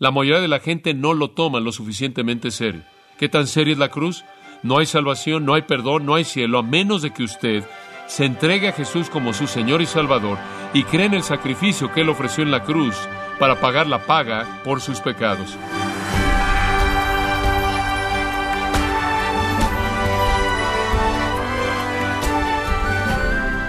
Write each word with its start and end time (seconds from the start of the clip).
La 0.00 0.12
mayoría 0.12 0.40
de 0.40 0.46
la 0.46 0.60
gente 0.60 0.94
no 0.94 1.12
lo 1.12 1.30
toma 1.30 1.58
lo 1.58 1.72
suficientemente 1.72 2.52
serio. 2.52 2.82
¿Qué 3.18 3.28
tan 3.28 3.48
seria 3.48 3.72
es 3.72 3.78
la 3.78 3.88
cruz? 3.88 4.24
No 4.62 4.78
hay 4.78 4.86
salvación, 4.86 5.44
no 5.44 5.54
hay 5.54 5.62
perdón, 5.62 6.06
no 6.06 6.14
hay 6.14 6.22
cielo, 6.22 6.60
a 6.60 6.62
menos 6.62 7.02
de 7.02 7.10
que 7.10 7.24
usted 7.24 7.64
se 8.06 8.24
entregue 8.24 8.68
a 8.68 8.72
Jesús 8.72 9.10
como 9.10 9.32
su 9.32 9.48
Señor 9.48 9.82
y 9.82 9.86
Salvador 9.86 10.38
y 10.72 10.84
cree 10.84 11.06
en 11.06 11.14
el 11.14 11.24
sacrificio 11.24 11.92
que 11.92 12.02
Él 12.02 12.10
ofreció 12.10 12.44
en 12.44 12.52
la 12.52 12.62
cruz 12.62 12.94
para 13.40 13.60
pagar 13.60 13.88
la 13.88 14.06
paga 14.06 14.60
por 14.62 14.80
sus 14.80 15.00
pecados. 15.00 15.56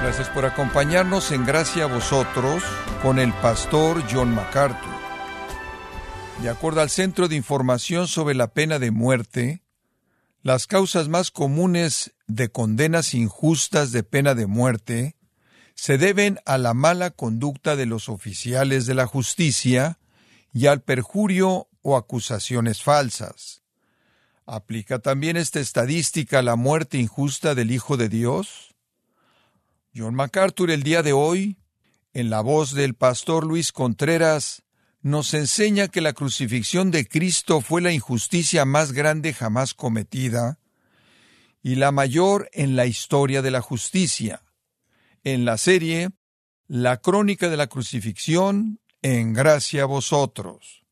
Gracias 0.03 0.29
por 0.29 0.45
acompañarnos 0.45 1.31
en 1.31 1.43
Gracia 1.43 1.85
a 1.85 1.87
vosotros 1.87 2.63
con 3.01 3.17
el 3.17 3.33
pastor 3.33 4.03
John 4.11 4.35
MacArthur. 4.35 5.08
De 6.41 6.47
acuerdo 6.47 6.79
al 6.79 6.89
Centro 6.89 7.27
de 7.27 7.35
Información 7.35 8.07
sobre 8.07 8.33
la 8.33 8.53
Pena 8.53 8.79
de 8.79 8.91
Muerte, 8.91 9.61
las 10.41 10.67
causas 10.67 11.09
más 11.09 11.31
comunes 11.31 12.13
de 12.27 12.49
condenas 12.49 13.13
injustas 13.13 13.91
de 13.91 14.03
pena 14.03 14.35
de 14.35 14.47
muerte 14.47 15.17
se 15.75 15.97
deben 15.97 16.39
a 16.45 16.57
la 16.57 16.73
mala 16.73 17.11
conducta 17.11 17.75
de 17.75 17.85
los 17.85 18.07
oficiales 18.07 18.85
de 18.85 18.93
la 18.93 19.05
justicia 19.05 19.99
y 20.53 20.67
al 20.67 20.81
perjurio 20.81 21.67
o 21.81 21.97
acusaciones 21.97 22.83
falsas. 22.83 23.61
¿Aplica 24.45 24.99
también 24.99 25.35
esta 25.35 25.59
estadística 25.59 26.39
a 26.39 26.43
la 26.43 26.55
muerte 26.55 26.97
injusta 26.97 27.53
del 27.53 27.71
Hijo 27.71 27.97
de 27.97 28.07
Dios? 28.07 28.75
John 29.93 30.15
MacArthur 30.15 30.71
el 30.71 30.83
día 30.83 31.03
de 31.03 31.11
hoy, 31.11 31.57
en 32.13 32.29
la 32.29 32.39
voz 32.39 32.73
del 32.73 32.95
pastor 32.95 33.45
Luis 33.45 33.73
Contreras, 33.73 34.63
nos 35.01 35.33
enseña 35.33 35.87
que 35.87 36.01
la 36.01 36.13
crucifixión 36.13 36.91
de 36.91 37.07
Cristo 37.07 37.61
fue 37.61 37.81
la 37.81 37.93
injusticia 37.93 38.65
más 38.65 38.91
grande 38.91 39.33
jamás 39.33 39.73
cometida 39.73 40.59
y 41.61 41.75
la 41.75 41.91
mayor 41.91 42.49
en 42.53 42.75
la 42.75 42.85
historia 42.85 43.41
de 43.41 43.51
la 43.51 43.61
justicia. 43.61 44.43
En 45.23 45.45
la 45.45 45.57
serie 45.57 46.09
La 46.67 46.97
crónica 46.97 47.49
de 47.49 47.57
la 47.57 47.67
crucifixión, 47.67 48.79
en 49.01 49.33
gracia 49.33 49.83
a 49.83 49.85
vosotros. 49.85 50.83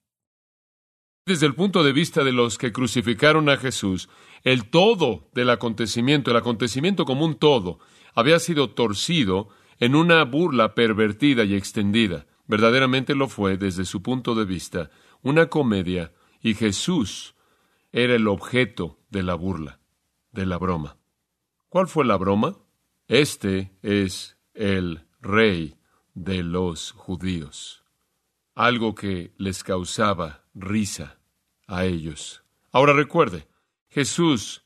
Desde 1.25 1.45
el 1.45 1.53
punto 1.53 1.83
de 1.83 1.91
vista 1.91 2.23
de 2.23 2.31
los 2.31 2.57
que 2.57 2.71
crucificaron 2.71 3.49
a 3.49 3.57
Jesús, 3.57 4.09
el 4.43 4.69
todo 4.69 5.29
del 5.35 5.49
acontecimiento, 5.49 6.31
el 6.31 6.37
acontecimiento 6.37 7.05
como 7.05 7.25
un 7.25 7.35
todo, 7.35 7.79
había 8.15 8.39
sido 8.39 8.71
torcido 8.71 9.49
en 9.79 9.93
una 9.93 10.23
burla 10.23 10.73
pervertida 10.73 11.43
y 11.43 11.53
extendida. 11.53 12.25
Verdaderamente 12.47 13.13
lo 13.13 13.27
fue 13.27 13.57
desde 13.57 13.85
su 13.85 14.01
punto 14.01 14.33
de 14.33 14.45
vista, 14.45 14.89
una 15.21 15.47
comedia, 15.47 16.13
y 16.41 16.53
Jesús 16.53 17.35
era 17.91 18.15
el 18.15 18.27
objeto 18.27 18.99
de 19.09 19.23
la 19.23 19.35
burla, 19.35 19.79
de 20.31 20.45
la 20.45 20.57
broma. 20.57 20.97
¿Cuál 21.69 21.87
fue 21.87 22.05
la 22.05 22.15
broma? 22.15 22.57
Este 23.07 23.77
es 23.81 24.37
el 24.53 25.05
rey 25.21 25.75
de 26.13 26.43
los 26.43 26.91
judíos. 26.91 27.83
Algo 28.55 28.95
que 28.95 29.33
les 29.37 29.63
causaba 29.63 30.43
risa 30.53 31.19
a 31.67 31.85
ellos. 31.85 32.43
Ahora 32.71 32.93
recuerde, 32.93 33.47
Jesús 33.89 34.63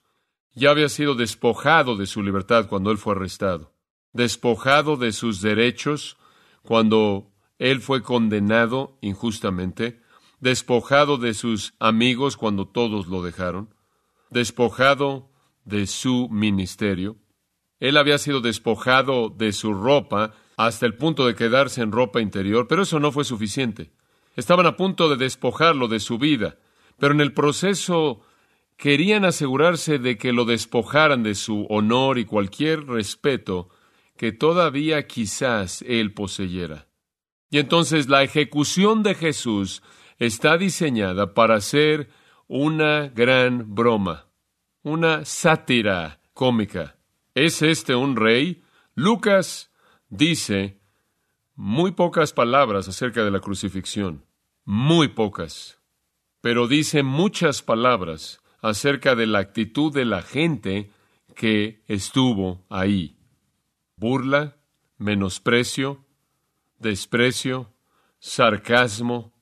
ya 0.53 0.69
había 0.71 0.89
sido 0.89 1.15
despojado 1.15 1.95
de 1.97 2.05
su 2.05 2.21
libertad 2.21 2.67
cuando 2.67 2.91
él 2.91 2.97
fue 2.97 3.15
arrestado, 3.15 3.73
despojado 4.13 4.97
de 4.97 5.11
sus 5.11 5.41
derechos 5.41 6.17
cuando 6.63 7.30
él 7.61 7.79
fue 7.79 8.01
condenado 8.01 8.97
injustamente, 9.01 10.01
despojado 10.39 11.17
de 11.17 11.35
sus 11.35 11.75
amigos 11.77 12.35
cuando 12.35 12.67
todos 12.67 13.05
lo 13.05 13.21
dejaron, 13.21 13.69
despojado 14.31 15.29
de 15.63 15.85
su 15.85 16.27
ministerio. 16.31 17.17
Él 17.79 17.97
había 17.97 18.17
sido 18.17 18.41
despojado 18.41 19.29
de 19.29 19.53
su 19.53 19.75
ropa 19.75 20.33
hasta 20.57 20.87
el 20.87 20.95
punto 20.95 21.27
de 21.27 21.35
quedarse 21.35 21.83
en 21.83 21.91
ropa 21.91 22.19
interior, 22.19 22.67
pero 22.67 22.81
eso 22.81 22.99
no 22.99 23.11
fue 23.11 23.25
suficiente. 23.25 23.91
Estaban 24.35 24.65
a 24.65 24.75
punto 24.75 25.07
de 25.07 25.17
despojarlo 25.17 25.87
de 25.87 25.99
su 25.99 26.17
vida, 26.17 26.57
pero 26.97 27.13
en 27.13 27.21
el 27.21 27.31
proceso 27.31 28.21
querían 28.75 29.23
asegurarse 29.23 29.99
de 29.99 30.17
que 30.17 30.33
lo 30.33 30.45
despojaran 30.45 31.21
de 31.21 31.35
su 31.35 31.67
honor 31.69 32.17
y 32.17 32.25
cualquier 32.25 32.87
respeto 32.87 33.69
que 34.17 34.31
todavía 34.31 35.05
quizás 35.05 35.83
él 35.83 36.11
poseyera. 36.15 36.87
Y 37.51 37.59
entonces 37.59 38.07
la 38.07 38.23
ejecución 38.23 39.03
de 39.03 39.13
Jesús 39.13 39.83
está 40.17 40.57
diseñada 40.57 41.33
para 41.33 41.59
ser 41.59 42.09
una 42.47 43.09
gran 43.09 43.75
broma, 43.75 44.27
una 44.83 45.25
sátira 45.25 46.21
cómica. 46.33 46.95
¿Es 47.35 47.61
este 47.61 47.93
un 47.93 48.15
rey? 48.15 48.63
Lucas 48.95 49.69
dice 50.09 50.79
muy 51.55 51.91
pocas 51.91 52.31
palabras 52.31 52.87
acerca 52.87 53.23
de 53.25 53.31
la 53.31 53.41
crucifixión, 53.41 54.25
muy 54.63 55.09
pocas, 55.09 55.79
pero 56.39 56.69
dice 56.69 57.03
muchas 57.03 57.61
palabras 57.61 58.41
acerca 58.61 59.13
de 59.15 59.27
la 59.27 59.39
actitud 59.39 59.93
de 59.93 60.05
la 60.05 60.21
gente 60.21 60.89
que 61.35 61.83
estuvo 61.87 62.65
ahí. 62.69 63.17
Burla, 63.97 64.57
menosprecio, 64.97 66.05
desprecio, 66.81 67.73
sarcasmo, 68.19 69.33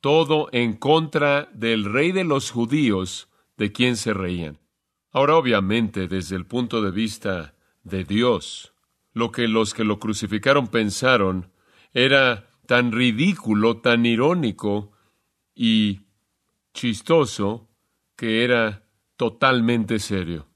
todo 0.00 0.48
en 0.52 0.74
contra 0.74 1.48
del 1.52 1.84
rey 1.84 2.12
de 2.12 2.24
los 2.24 2.50
judíos 2.50 3.28
de 3.56 3.72
quien 3.72 3.96
se 3.96 4.14
reían. 4.14 4.58
Ahora, 5.10 5.36
obviamente, 5.36 6.06
desde 6.06 6.36
el 6.36 6.46
punto 6.46 6.82
de 6.82 6.90
vista 6.90 7.54
de 7.82 8.04
Dios, 8.04 8.72
lo 9.12 9.32
que 9.32 9.48
los 9.48 9.74
que 9.74 9.84
lo 9.84 9.98
crucificaron 9.98 10.68
pensaron 10.68 11.50
era 11.92 12.48
tan 12.66 12.92
ridículo, 12.92 13.78
tan 13.78 14.06
irónico 14.06 14.92
y 15.54 16.02
chistoso 16.74 17.68
que 18.14 18.44
era 18.44 18.84
totalmente 19.16 19.98
serio. 19.98 20.47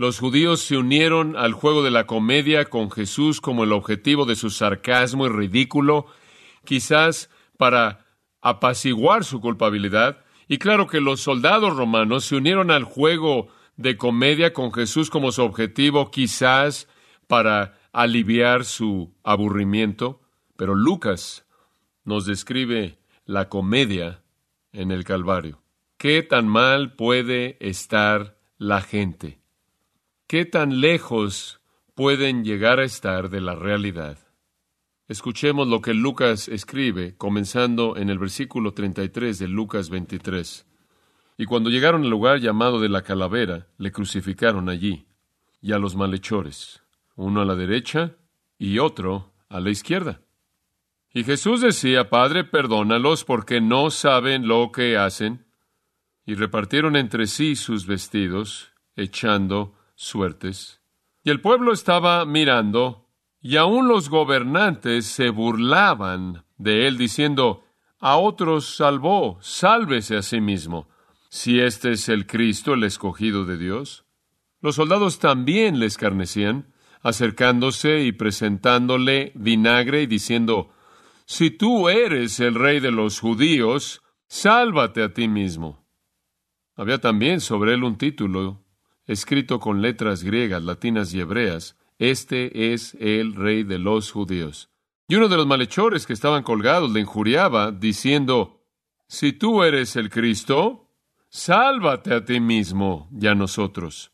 Los 0.00 0.18
judíos 0.18 0.62
se 0.62 0.78
unieron 0.78 1.36
al 1.36 1.52
juego 1.52 1.82
de 1.82 1.90
la 1.90 2.06
comedia 2.06 2.64
con 2.64 2.90
Jesús 2.90 3.42
como 3.42 3.64
el 3.64 3.72
objetivo 3.72 4.24
de 4.24 4.34
su 4.34 4.48
sarcasmo 4.48 5.26
y 5.26 5.28
ridículo, 5.28 6.06
quizás 6.64 7.28
para 7.58 8.06
apaciguar 8.40 9.26
su 9.26 9.42
culpabilidad. 9.42 10.24
Y 10.48 10.56
claro 10.56 10.86
que 10.86 11.02
los 11.02 11.20
soldados 11.20 11.76
romanos 11.76 12.24
se 12.24 12.36
unieron 12.36 12.70
al 12.70 12.84
juego 12.84 13.48
de 13.76 13.98
comedia 13.98 14.54
con 14.54 14.72
Jesús 14.72 15.10
como 15.10 15.32
su 15.32 15.42
objetivo, 15.42 16.10
quizás 16.10 16.88
para 17.26 17.78
aliviar 17.92 18.64
su 18.64 19.12
aburrimiento. 19.22 20.22
Pero 20.56 20.74
Lucas 20.74 21.44
nos 22.04 22.24
describe 22.24 22.96
la 23.26 23.50
comedia 23.50 24.22
en 24.72 24.92
el 24.92 25.04
Calvario. 25.04 25.60
¿Qué 25.98 26.22
tan 26.22 26.48
mal 26.48 26.94
puede 26.94 27.58
estar 27.60 28.38
la 28.56 28.80
gente? 28.80 29.39
¿Qué 30.30 30.44
tan 30.44 30.80
lejos 30.80 31.60
pueden 31.96 32.44
llegar 32.44 32.78
a 32.78 32.84
estar 32.84 33.30
de 33.30 33.40
la 33.40 33.56
realidad? 33.56 34.16
Escuchemos 35.08 35.66
lo 35.66 35.80
que 35.80 35.92
Lucas 35.92 36.46
escribe, 36.46 37.16
comenzando 37.16 37.96
en 37.96 38.10
el 38.10 38.20
versículo 38.20 38.72
33 38.72 39.40
de 39.40 39.48
Lucas 39.48 39.90
23. 39.90 40.68
Y 41.36 41.46
cuando 41.46 41.68
llegaron 41.68 42.04
al 42.04 42.10
lugar 42.10 42.38
llamado 42.38 42.78
de 42.78 42.88
la 42.88 43.02
calavera, 43.02 43.66
le 43.76 43.90
crucificaron 43.90 44.68
allí, 44.68 45.08
y 45.60 45.72
a 45.72 45.80
los 45.80 45.96
malhechores, 45.96 46.80
uno 47.16 47.40
a 47.40 47.44
la 47.44 47.56
derecha 47.56 48.14
y 48.56 48.78
otro 48.78 49.32
a 49.48 49.58
la 49.58 49.70
izquierda. 49.70 50.20
Y 51.12 51.24
Jesús 51.24 51.60
decía, 51.60 52.08
Padre, 52.08 52.44
perdónalos 52.44 53.24
porque 53.24 53.60
no 53.60 53.90
saben 53.90 54.46
lo 54.46 54.70
que 54.70 54.96
hacen. 54.96 55.44
Y 56.24 56.34
repartieron 56.34 56.94
entre 56.94 57.26
sí 57.26 57.56
sus 57.56 57.84
vestidos, 57.84 58.70
echando 58.94 59.74
suertes. 60.00 60.80
Y 61.22 61.30
el 61.30 61.42
pueblo 61.42 61.72
estaba 61.72 62.24
mirando, 62.24 63.06
y 63.42 63.56
aun 63.56 63.86
los 63.86 64.08
gobernantes 64.08 65.06
se 65.06 65.28
burlaban 65.28 66.44
de 66.56 66.86
él, 66.86 66.96
diciendo, 66.96 67.64
a 67.98 68.16
otros 68.16 68.76
salvó, 68.76 69.38
sálvese 69.42 70.16
a 70.16 70.22
sí 70.22 70.40
mismo, 70.40 70.88
si 71.28 71.60
este 71.60 71.92
es 71.92 72.08
el 72.08 72.26
Cristo, 72.26 72.72
el 72.72 72.84
escogido 72.84 73.44
de 73.44 73.58
Dios. 73.58 74.06
Los 74.62 74.76
soldados 74.76 75.18
también 75.18 75.78
le 75.78 75.86
escarnecían, 75.86 76.72
acercándose 77.02 78.00
y 78.00 78.12
presentándole 78.12 79.32
vinagre 79.34 80.02
y 80.02 80.06
diciendo, 80.06 80.72
Si 81.26 81.50
tú 81.50 81.90
eres 81.90 82.40
el 82.40 82.54
rey 82.54 82.80
de 82.80 82.90
los 82.90 83.20
judíos, 83.20 84.00
sálvate 84.28 85.02
a 85.02 85.12
ti 85.12 85.28
mismo. 85.28 85.86
Había 86.74 86.98
también 86.98 87.40
sobre 87.40 87.74
él 87.74 87.84
un 87.84 87.98
título 87.98 88.64
escrito 89.10 89.58
con 89.58 89.82
letras 89.82 90.22
griegas, 90.22 90.62
latinas 90.62 91.12
y 91.12 91.20
hebreas, 91.20 91.76
Este 91.98 92.72
es 92.72 92.94
el 93.00 93.34
rey 93.34 93.64
de 93.64 93.78
los 93.78 94.12
judíos. 94.12 94.70
Y 95.08 95.16
uno 95.16 95.28
de 95.28 95.36
los 95.36 95.46
malhechores 95.46 96.06
que 96.06 96.12
estaban 96.12 96.44
colgados 96.44 96.92
le 96.92 97.00
injuriaba, 97.00 97.72
diciendo, 97.72 98.62
si 99.08 99.32
tú 99.32 99.64
eres 99.64 99.96
el 99.96 100.08
Cristo, 100.08 100.88
sálvate 101.28 102.14
a 102.14 102.24
ti 102.24 102.38
mismo 102.38 103.10
y 103.20 103.26
a 103.26 103.34
nosotros. 103.34 104.12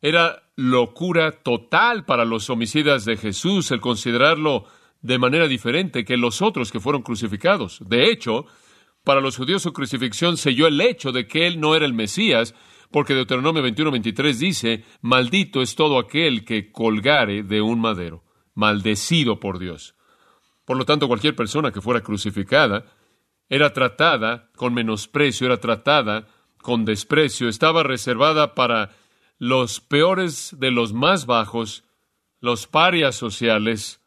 Era 0.00 0.50
locura 0.56 1.30
total 1.42 2.06
para 2.06 2.24
los 2.24 2.48
homicidas 2.48 3.04
de 3.04 3.18
Jesús 3.18 3.70
el 3.70 3.80
considerarlo 3.80 4.64
de 5.02 5.18
manera 5.18 5.46
diferente 5.46 6.06
que 6.06 6.16
los 6.16 6.40
otros 6.40 6.72
que 6.72 6.80
fueron 6.80 7.02
crucificados. 7.02 7.80
De 7.86 8.10
hecho, 8.10 8.46
para 9.04 9.20
los 9.20 9.36
judíos 9.36 9.62
su 9.62 9.74
crucifixión 9.74 10.38
selló 10.38 10.66
el 10.66 10.80
hecho 10.80 11.12
de 11.12 11.26
que 11.26 11.46
él 11.46 11.60
no 11.60 11.76
era 11.76 11.84
el 11.84 11.92
Mesías, 11.92 12.54
porque 12.92 13.14
Deuteronomio 13.14 13.64
21-23 13.64 14.34
dice, 14.34 14.84
maldito 15.00 15.62
es 15.62 15.74
todo 15.74 15.98
aquel 15.98 16.44
que 16.44 16.70
colgare 16.70 17.42
de 17.42 17.62
un 17.62 17.80
madero, 17.80 18.22
maldecido 18.54 19.40
por 19.40 19.58
Dios. 19.58 19.94
Por 20.64 20.76
lo 20.76 20.84
tanto, 20.84 21.08
cualquier 21.08 21.34
persona 21.34 21.72
que 21.72 21.80
fuera 21.80 22.02
crucificada 22.02 22.84
era 23.48 23.72
tratada 23.72 24.50
con 24.54 24.74
menosprecio, 24.74 25.46
era 25.46 25.58
tratada 25.58 26.28
con 26.58 26.84
desprecio, 26.84 27.48
estaba 27.48 27.82
reservada 27.82 28.54
para 28.54 28.90
los 29.38 29.80
peores 29.80 30.54
de 30.58 30.70
los 30.70 30.92
más 30.92 31.26
bajos, 31.26 31.84
los 32.40 32.66
parias 32.66 33.16
sociales, 33.16 34.01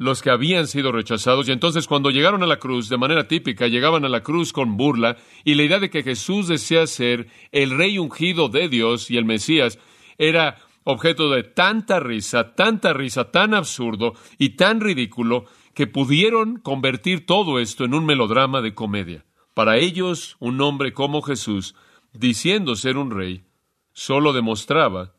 los 0.00 0.22
que 0.22 0.30
habían 0.30 0.66
sido 0.66 0.92
rechazados. 0.92 1.46
Y 1.46 1.52
entonces 1.52 1.86
cuando 1.86 2.10
llegaron 2.10 2.42
a 2.42 2.46
la 2.46 2.58
cruz, 2.58 2.88
de 2.88 2.96
manera 2.96 3.28
típica, 3.28 3.66
llegaban 3.66 4.02
a 4.06 4.08
la 4.08 4.22
cruz 4.22 4.50
con 4.50 4.78
burla 4.78 5.18
y 5.44 5.56
la 5.56 5.62
idea 5.62 5.78
de 5.78 5.90
que 5.90 6.02
Jesús 6.02 6.48
desea 6.48 6.86
ser 6.86 7.28
el 7.52 7.76
rey 7.76 7.98
ungido 7.98 8.48
de 8.48 8.70
Dios 8.70 9.10
y 9.10 9.18
el 9.18 9.26
Mesías 9.26 9.78
era 10.16 10.56
objeto 10.84 11.28
de 11.28 11.42
tanta 11.42 12.00
risa, 12.00 12.54
tanta 12.54 12.94
risa, 12.94 13.30
tan 13.30 13.52
absurdo 13.52 14.14
y 14.38 14.56
tan 14.56 14.80
ridículo 14.80 15.44
que 15.74 15.86
pudieron 15.86 16.56
convertir 16.56 17.26
todo 17.26 17.60
esto 17.60 17.84
en 17.84 17.92
un 17.92 18.06
melodrama 18.06 18.62
de 18.62 18.74
comedia. 18.74 19.26
Para 19.52 19.76
ellos, 19.76 20.38
un 20.40 20.62
hombre 20.62 20.94
como 20.94 21.20
Jesús, 21.20 21.74
diciendo 22.14 22.74
ser 22.74 22.96
un 22.96 23.10
rey, 23.10 23.44
solo 23.92 24.32
demostraba 24.32 25.12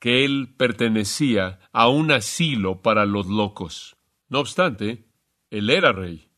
que 0.00 0.24
él 0.24 0.52
pertenecía 0.56 1.60
a 1.72 1.86
un 1.86 2.10
asilo 2.10 2.82
para 2.82 3.06
los 3.06 3.28
locos. 3.28 3.93
No 4.34 4.40
obstante, 4.40 5.06
él 5.50 5.70
era 5.70 5.92
rey, 5.92 6.28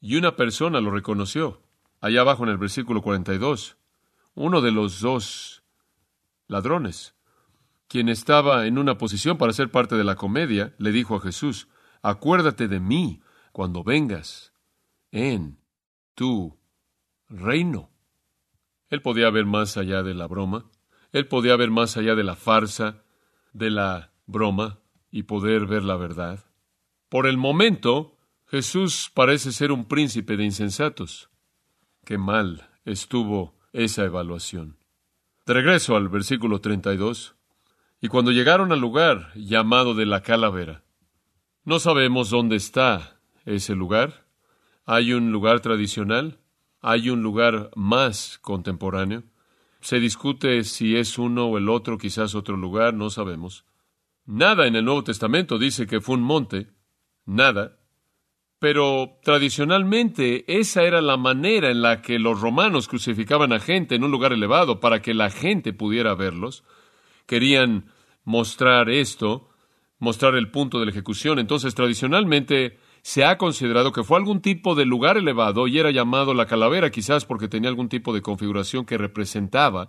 y 0.00 0.14
una 0.14 0.36
persona 0.36 0.80
lo 0.80 0.92
reconoció. 0.92 1.60
Allá 2.00 2.20
abajo 2.20 2.44
en 2.44 2.50
el 2.50 2.56
versículo 2.56 3.02
42, 3.02 3.78
uno 4.34 4.60
de 4.60 4.70
los 4.70 5.00
dos 5.00 5.64
ladrones, 6.46 7.16
quien 7.88 8.08
estaba 8.08 8.68
en 8.68 8.78
una 8.78 8.96
posición 8.96 9.38
para 9.38 9.52
ser 9.52 9.72
parte 9.72 9.96
de 9.96 10.04
la 10.04 10.14
comedia, 10.14 10.76
le 10.78 10.92
dijo 10.92 11.16
a 11.16 11.20
Jesús, 11.20 11.66
acuérdate 12.00 12.68
de 12.68 12.78
mí 12.78 13.22
cuando 13.50 13.82
vengas 13.82 14.52
en 15.10 15.58
tu 16.14 16.60
reino. 17.28 17.90
Él 18.88 19.02
podía 19.02 19.30
ver 19.30 19.46
más 19.46 19.76
allá 19.76 20.04
de 20.04 20.14
la 20.14 20.28
broma, 20.28 20.70
él 21.10 21.26
podía 21.26 21.56
ver 21.56 21.72
más 21.72 21.96
allá 21.96 22.14
de 22.14 22.22
la 22.22 22.36
farsa, 22.36 23.02
de 23.52 23.70
la 23.70 24.12
broma, 24.26 24.78
y 25.10 25.24
poder 25.24 25.66
ver 25.66 25.82
la 25.82 25.96
verdad. 25.96 26.51
Por 27.12 27.26
el 27.26 27.36
momento, 27.36 28.16
Jesús 28.46 29.10
parece 29.12 29.52
ser 29.52 29.70
un 29.70 29.84
príncipe 29.84 30.38
de 30.38 30.44
insensatos. 30.44 31.28
Qué 32.06 32.16
mal 32.16 32.70
estuvo 32.86 33.54
esa 33.74 34.04
evaluación. 34.04 34.78
De 35.44 35.52
regreso 35.52 35.94
al 35.94 36.08
versículo 36.08 36.62
32. 36.62 37.34
Y 38.00 38.08
cuando 38.08 38.30
llegaron 38.30 38.72
al 38.72 38.80
lugar 38.80 39.30
llamado 39.34 39.92
de 39.92 40.06
la 40.06 40.22
calavera, 40.22 40.84
no 41.66 41.80
sabemos 41.80 42.30
dónde 42.30 42.56
está 42.56 43.20
ese 43.44 43.74
lugar. 43.74 44.24
Hay 44.86 45.12
un 45.12 45.32
lugar 45.32 45.60
tradicional, 45.60 46.38
hay 46.80 47.10
un 47.10 47.22
lugar 47.22 47.72
más 47.76 48.38
contemporáneo. 48.38 49.22
Se 49.82 50.00
discute 50.00 50.64
si 50.64 50.96
es 50.96 51.18
uno 51.18 51.44
o 51.44 51.58
el 51.58 51.68
otro, 51.68 51.98
quizás 51.98 52.34
otro 52.34 52.56
lugar, 52.56 52.94
no 52.94 53.10
sabemos. 53.10 53.66
Nada 54.24 54.66
en 54.66 54.76
el 54.76 54.86
Nuevo 54.86 55.04
Testamento 55.04 55.58
dice 55.58 55.86
que 55.86 56.00
fue 56.00 56.14
un 56.14 56.22
monte, 56.22 56.70
nada. 57.24 57.78
Pero 58.58 59.18
tradicionalmente 59.24 60.44
esa 60.46 60.84
era 60.84 61.00
la 61.00 61.16
manera 61.16 61.70
en 61.70 61.82
la 61.82 62.00
que 62.00 62.18
los 62.18 62.40
romanos 62.40 62.86
crucificaban 62.86 63.52
a 63.52 63.58
gente 63.58 63.96
en 63.96 64.04
un 64.04 64.12
lugar 64.12 64.32
elevado 64.32 64.78
para 64.78 65.02
que 65.02 65.14
la 65.14 65.30
gente 65.30 65.72
pudiera 65.72 66.14
verlos. 66.14 66.62
Querían 67.26 67.86
mostrar 68.24 68.88
esto, 68.88 69.48
mostrar 69.98 70.36
el 70.36 70.50
punto 70.50 70.78
de 70.78 70.86
la 70.86 70.92
ejecución. 70.92 71.40
Entonces, 71.40 71.74
tradicionalmente 71.74 72.78
se 73.02 73.24
ha 73.24 73.36
considerado 73.36 73.90
que 73.90 74.04
fue 74.04 74.16
algún 74.16 74.40
tipo 74.40 74.76
de 74.76 74.86
lugar 74.86 75.16
elevado 75.16 75.66
y 75.66 75.78
era 75.78 75.90
llamado 75.90 76.34
la 76.34 76.46
calavera, 76.46 76.90
quizás 76.90 77.24
porque 77.24 77.48
tenía 77.48 77.68
algún 77.68 77.88
tipo 77.88 78.14
de 78.14 78.22
configuración 78.22 78.84
que 78.84 78.96
representaba 78.96 79.88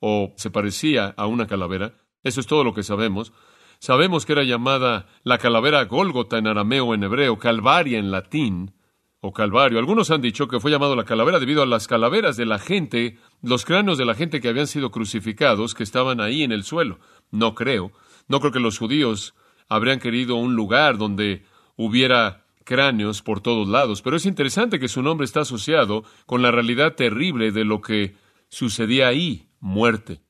o 0.00 0.34
se 0.36 0.50
parecía 0.50 1.14
a 1.16 1.26
una 1.26 1.46
calavera. 1.46 1.94
Eso 2.24 2.40
es 2.40 2.46
todo 2.48 2.64
lo 2.64 2.74
que 2.74 2.82
sabemos. 2.82 3.32
Sabemos 3.80 4.26
que 4.26 4.32
era 4.32 4.42
llamada 4.42 5.06
la 5.22 5.38
calavera 5.38 5.84
Gólgota 5.84 6.36
en 6.38 6.48
arameo 6.48 6.94
en 6.94 7.04
hebreo, 7.04 7.38
Calvaria 7.38 7.98
en 7.98 8.10
latín, 8.10 8.74
o 9.20 9.32
Calvario. 9.32 9.78
Algunos 9.78 10.10
han 10.10 10.20
dicho 10.20 10.48
que 10.48 10.60
fue 10.60 10.70
llamado 10.70 10.96
la 10.96 11.04
calavera 11.04 11.38
debido 11.38 11.62
a 11.62 11.66
las 11.66 11.86
calaveras 11.86 12.36
de 12.36 12.46
la 12.46 12.58
gente, 12.58 13.18
los 13.42 13.64
cráneos 13.64 13.98
de 13.98 14.04
la 14.04 14.14
gente 14.14 14.40
que 14.40 14.48
habían 14.48 14.66
sido 14.66 14.90
crucificados, 14.90 15.74
que 15.74 15.82
estaban 15.82 16.20
ahí 16.20 16.42
en 16.42 16.52
el 16.52 16.64
suelo. 16.64 16.98
No 17.30 17.54
creo. 17.54 17.92
No 18.28 18.40
creo 18.40 18.52
que 18.52 18.60
los 18.60 18.78
judíos 18.78 19.34
habrían 19.68 20.00
querido 20.00 20.36
un 20.36 20.54
lugar 20.54 20.98
donde 20.98 21.44
hubiera 21.76 22.46
cráneos 22.64 23.22
por 23.22 23.40
todos 23.40 23.68
lados, 23.68 24.02
pero 24.02 24.16
es 24.16 24.26
interesante 24.26 24.78
que 24.78 24.88
su 24.88 25.02
nombre 25.02 25.24
está 25.24 25.40
asociado 25.40 26.04
con 26.26 26.42
la 26.42 26.50
realidad 26.50 26.94
terrible 26.94 27.50
de 27.50 27.64
lo 27.64 27.80
que 27.80 28.14
sucedía 28.48 29.08
ahí, 29.08 29.48
muerte 29.58 30.20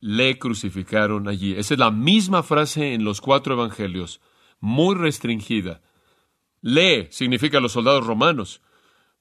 le 0.00 0.38
crucificaron 0.38 1.28
allí. 1.28 1.52
Esa 1.52 1.74
es 1.74 1.80
la 1.80 1.90
misma 1.90 2.42
frase 2.42 2.94
en 2.94 3.04
los 3.04 3.20
cuatro 3.20 3.54
evangelios, 3.54 4.20
muy 4.60 4.94
restringida. 4.94 5.82
Le 6.62 7.10
significa 7.12 7.60
los 7.60 7.72
soldados 7.72 8.06
romanos. 8.06 8.60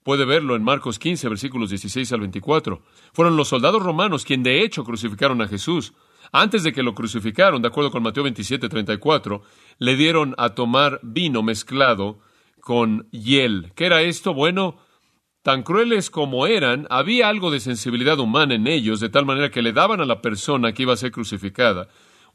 Puede 0.03 0.25
verlo 0.25 0.55
en 0.55 0.63
Marcos 0.63 0.97
15, 0.97 1.29
versículos 1.29 1.69
16 1.69 2.11
al 2.13 2.21
24. 2.21 2.81
Fueron 3.13 3.35
los 3.37 3.49
soldados 3.49 3.83
romanos 3.83 4.25
quienes 4.25 4.45
de 4.45 4.63
hecho 4.63 4.83
crucificaron 4.83 5.41
a 5.41 5.47
Jesús. 5.47 5.93
Antes 6.31 6.63
de 6.63 6.73
que 6.73 6.83
lo 6.83 6.95
crucificaron, 6.95 7.61
de 7.61 7.67
acuerdo 7.67 7.91
con 7.91 8.03
Mateo 8.03 8.23
27, 8.23 8.69
34, 8.69 9.41
le 9.77 9.95
dieron 9.95 10.35
a 10.37 10.49
tomar 10.49 10.99
vino 11.03 11.43
mezclado 11.43 12.19
con 12.61 13.09
hiel. 13.11 13.71
¿Qué 13.75 13.85
era 13.85 14.01
esto? 14.01 14.33
Bueno, 14.33 14.77
Tan 15.41 15.63
crueles 15.63 16.09
como 16.09 16.47
eran, 16.47 16.85
había 16.89 17.29
algo 17.29 17.49
de 17.49 17.59
sensibilidad 17.59 18.19
humana 18.19 18.55
en 18.55 18.67
ellos, 18.67 18.99
de 18.99 19.09
tal 19.09 19.25
manera 19.25 19.51
que 19.51 19.61
le 19.61 19.73
daban 19.73 20.01
a 20.01 20.05
la 20.05 20.21
persona 20.21 20.73
que 20.73 20.83
iba 20.83 20.93
a 20.93 20.97
ser 20.97 21.11
crucificada 21.11 21.87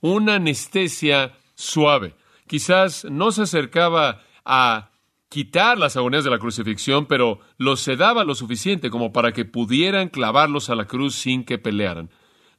una 0.05 0.35
anestesia 0.35 1.33
suave. 1.55 2.15
Quizás 2.47 3.07
no 3.07 3.33
se 3.33 3.43
acercaba 3.43 4.21
a 4.45 4.91
quitar 5.31 5.79
las 5.79 5.97
agonías 5.97 6.25
de 6.25 6.31
la 6.31 6.39
crucifixión, 6.39 7.07
pero 7.07 7.41
los 7.57 7.81
sedaba 7.81 8.23
lo 8.25 8.35
suficiente 8.35 8.91
como 8.91 9.15
para 9.15 9.33
que 9.33 9.47
pudieran 9.47 10.11
clavarlos 10.11 10.69
a 10.69 10.75
la 10.75 10.85
cruz 10.85 11.15
sin 11.15 11.43
que 11.43 11.57
pelearan. 11.57 12.11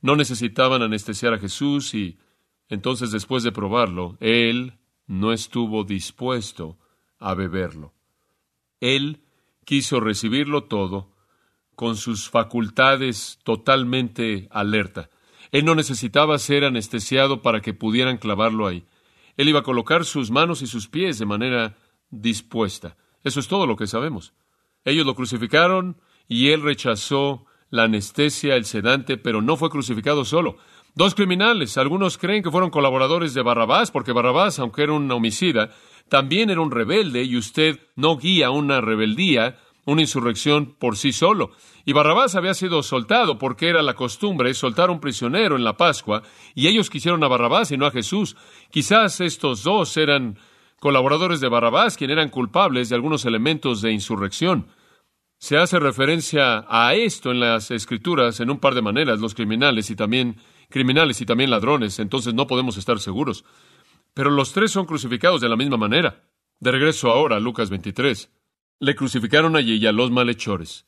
No 0.02 0.16
necesitaban 0.16 0.82
anestesiar 0.82 1.36
a 1.36 1.38
Jesús 1.38 1.94
y 1.94 2.18
entonces 2.68 3.12
después 3.12 3.44
de 3.44 3.52
probarlo, 3.52 4.18
él 4.20 4.74
no 5.06 5.32
estuvo 5.32 5.84
dispuesto 5.84 6.80
a 7.20 7.36
beberlo. 7.36 7.94
Él 8.80 9.22
quiso 9.66 10.00
recibirlo 10.00 10.64
todo 10.64 11.12
con 11.76 11.98
sus 11.98 12.30
facultades 12.30 13.40
totalmente 13.44 14.48
alerta. 14.52 15.10
Él 15.52 15.66
no 15.66 15.76
necesitaba 15.76 16.40
ser 16.40 16.64
anestesiado 16.64 17.42
para 17.42 17.62
que 17.62 17.74
pudieran 17.74 18.18
clavarlo 18.18 18.68
ahí. 18.68 18.86
Él 19.38 19.50
iba 19.50 19.60
a 19.60 19.64
colocar 19.64 20.06
sus 20.06 20.32
manos 20.32 20.62
y 20.62 20.68
sus 20.68 20.88
pies 20.88 21.20
de 21.20 21.26
manera 21.26 21.76
dispuesta. 22.10 22.96
Eso 23.24 23.40
es 23.40 23.48
todo 23.48 23.68
lo 23.68 23.76
que 23.76 23.88
sabemos. 23.88 24.34
Ellos 24.86 25.06
lo 25.06 25.16
crucificaron 25.16 25.98
y 26.28 26.50
él 26.50 26.62
rechazó 26.62 27.46
la 27.70 27.84
anestesia, 27.84 28.56
el 28.56 28.66
sedante, 28.66 29.18
pero 29.18 29.42
no 29.42 29.58
fue 29.58 29.70
crucificado 29.70 30.24
solo. 30.24 30.58
Dos 30.94 31.14
criminales, 31.14 31.78
algunos 31.78 32.18
creen 32.18 32.42
que 32.42 32.52
fueron 32.52 32.70
colaboradores 32.70 33.34
de 33.34 33.42
Barrabás, 33.42 33.92
porque 33.92 34.14
Barrabás, 34.14 34.60
aunque 34.60 34.84
era 34.84 34.94
un 34.94 35.12
homicida, 35.12 35.72
también 36.10 36.50
era 36.50 36.62
un 36.62 36.72
rebelde 36.72 37.24
y 37.24 37.38
usted 37.38 37.80
no 37.96 38.18
guía 38.18 38.52
una 38.52 38.82
rebeldía, 38.82 39.58
una 39.86 40.02
insurrección 40.02 40.76
por 40.78 40.98
sí 40.98 41.12
solo. 41.12 41.52
Y 41.84 41.94
Barrabás 41.94 42.36
había 42.36 42.54
sido 42.54 42.84
soltado 42.84 43.38
porque 43.38 43.70
era 43.70 43.82
la 43.82 43.94
costumbre 43.94 44.54
soltar 44.54 44.90
a 44.90 44.92
un 44.92 45.00
prisionero 45.00 45.56
en 45.56 45.64
la 45.64 45.78
Pascua 45.78 46.24
y 46.54 46.68
ellos 46.68 46.90
quisieron 46.90 47.24
a 47.24 47.28
Barrabás 47.28 47.72
y 47.72 47.78
no 47.78 47.86
a 47.86 47.92
Jesús. 47.92 48.36
Quizás 48.72 49.22
estos 49.22 49.64
dos 49.64 49.96
eran 49.98 50.38
colaboradores 50.80 51.40
de 51.40 51.50
Barrabás, 51.50 51.98
quienes 51.98 52.16
eran 52.16 52.30
culpables 52.30 52.90
de 52.90 52.96
algunos 52.96 53.26
elementos 53.26 53.82
de 53.82 53.92
insurrección. 53.92 54.68
Se 55.38 55.58
hace 55.58 55.80
referencia 55.80 56.66
a 56.68 56.94
esto 56.96 57.32
en 57.32 57.40
las 57.40 57.70
escrituras 57.70 58.40
en 58.40 58.50
un 58.50 58.60
par 58.60 58.74
de 58.74 58.82
maneras, 58.82 59.20
los 59.20 59.36
criminales 59.36 59.90
y 59.90 59.96
también 59.96 60.38
criminales 60.70 61.22
y 61.22 61.26
también 61.26 61.50
ladrones, 61.50 62.00
entonces 62.00 62.34
no 62.34 62.48
podemos 62.48 62.78
estar 62.78 63.00
seguros. 63.00 63.46
Pero 64.16 64.32
los 64.32 64.54
tres 64.54 64.72
son 64.72 64.86
crucificados 64.86 65.42
de 65.42 65.50
la 65.50 65.58
misma 65.58 65.78
manera. 65.78 66.24
De 66.60 66.72
regreso 66.72 67.12
ahora 67.12 67.36
a 67.36 67.40
Lucas 67.40 67.70
23. 67.70 68.32
Le 68.80 68.96
crucificaron 68.96 69.56
allí 69.56 69.76
y 69.76 69.86
a 69.86 69.92
los 69.92 70.10
malhechores. 70.10 70.88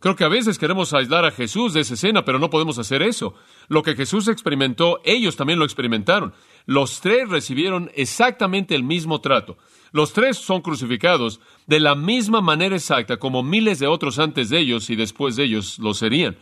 Creo 0.00 0.16
que 0.16 0.24
a 0.24 0.28
veces 0.28 0.58
queremos 0.58 0.92
aislar 0.92 1.24
a 1.24 1.30
Jesús 1.30 1.72
de 1.72 1.80
esa 1.80 1.94
escena, 1.94 2.24
pero 2.24 2.38
no 2.38 2.50
podemos 2.50 2.78
hacer 2.78 3.00
eso. 3.00 3.34
Lo 3.68 3.82
que 3.82 3.94
Jesús 3.94 4.28
experimentó, 4.28 5.00
ellos 5.04 5.36
también 5.36 5.58
lo 5.58 5.64
experimentaron. 5.64 6.34
Los 6.66 7.00
tres 7.00 7.28
recibieron 7.28 7.90
exactamente 7.94 8.74
el 8.74 8.82
mismo 8.82 9.20
trato. 9.20 9.56
Los 9.92 10.12
tres 10.12 10.36
son 10.36 10.60
crucificados 10.60 11.40
de 11.68 11.78
la 11.78 11.94
misma 11.94 12.40
manera 12.40 12.74
exacta 12.74 13.18
como 13.18 13.44
miles 13.44 13.78
de 13.78 13.86
otros 13.86 14.18
antes 14.18 14.50
de 14.50 14.58
ellos 14.58 14.90
y 14.90 14.96
después 14.96 15.36
de 15.36 15.44
ellos 15.44 15.78
lo 15.78 15.94
serían. 15.94 16.36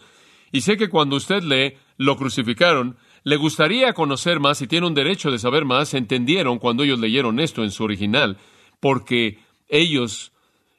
Y 0.50 0.62
sé 0.62 0.76
que 0.76 0.88
cuando 0.88 1.16
usted 1.16 1.42
lee 1.42 1.78
lo 1.98 2.16
crucificaron, 2.16 2.96
le 3.24 3.36
gustaría 3.36 3.92
conocer 3.92 4.40
más 4.40 4.60
y 4.62 4.66
tiene 4.66 4.86
un 4.86 4.94
derecho 4.94 5.30
de 5.30 5.38
saber 5.38 5.64
más, 5.64 5.94
entendieron 5.94 6.58
cuando 6.58 6.82
ellos 6.82 6.98
leyeron 6.98 7.40
esto 7.40 7.62
en 7.62 7.70
su 7.70 7.84
original, 7.84 8.38
porque 8.80 9.38
ellos 9.68 10.32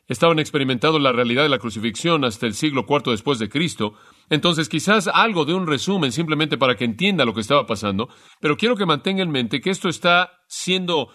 estaban 0.08 0.40
experimentando 0.40 1.00
la 1.00 1.12
realidad 1.12 1.44
de 1.44 1.50
la 1.50 1.60
crucifixión 1.60 2.26
hasta 2.26 2.46
el 2.46 2.54
siglo 2.54 2.86
IV 2.88 3.12
después 3.12 3.40
de 3.40 3.50
Cristo. 3.50 3.94
Entonces, 4.30 4.70
quizás 4.70 5.08
algo 5.08 5.46
de 5.46 5.54
un 5.54 5.68
resumen 5.68 6.12
simplemente 6.12 6.58
para 6.58 6.76
que 6.76 6.86
entienda 6.86 7.26
lo 7.26 7.34
que 7.34 7.42
estaba 7.42 7.66
pasando, 7.66 8.10
pero 8.40 8.58
quiero 8.58 8.76
que 8.76 8.86
mantenga 8.86 9.24
en 9.24 9.32
mente 9.32 9.62
que 9.62 9.70
esto 9.70 9.90
está 9.90 10.42
siendo 10.48 11.10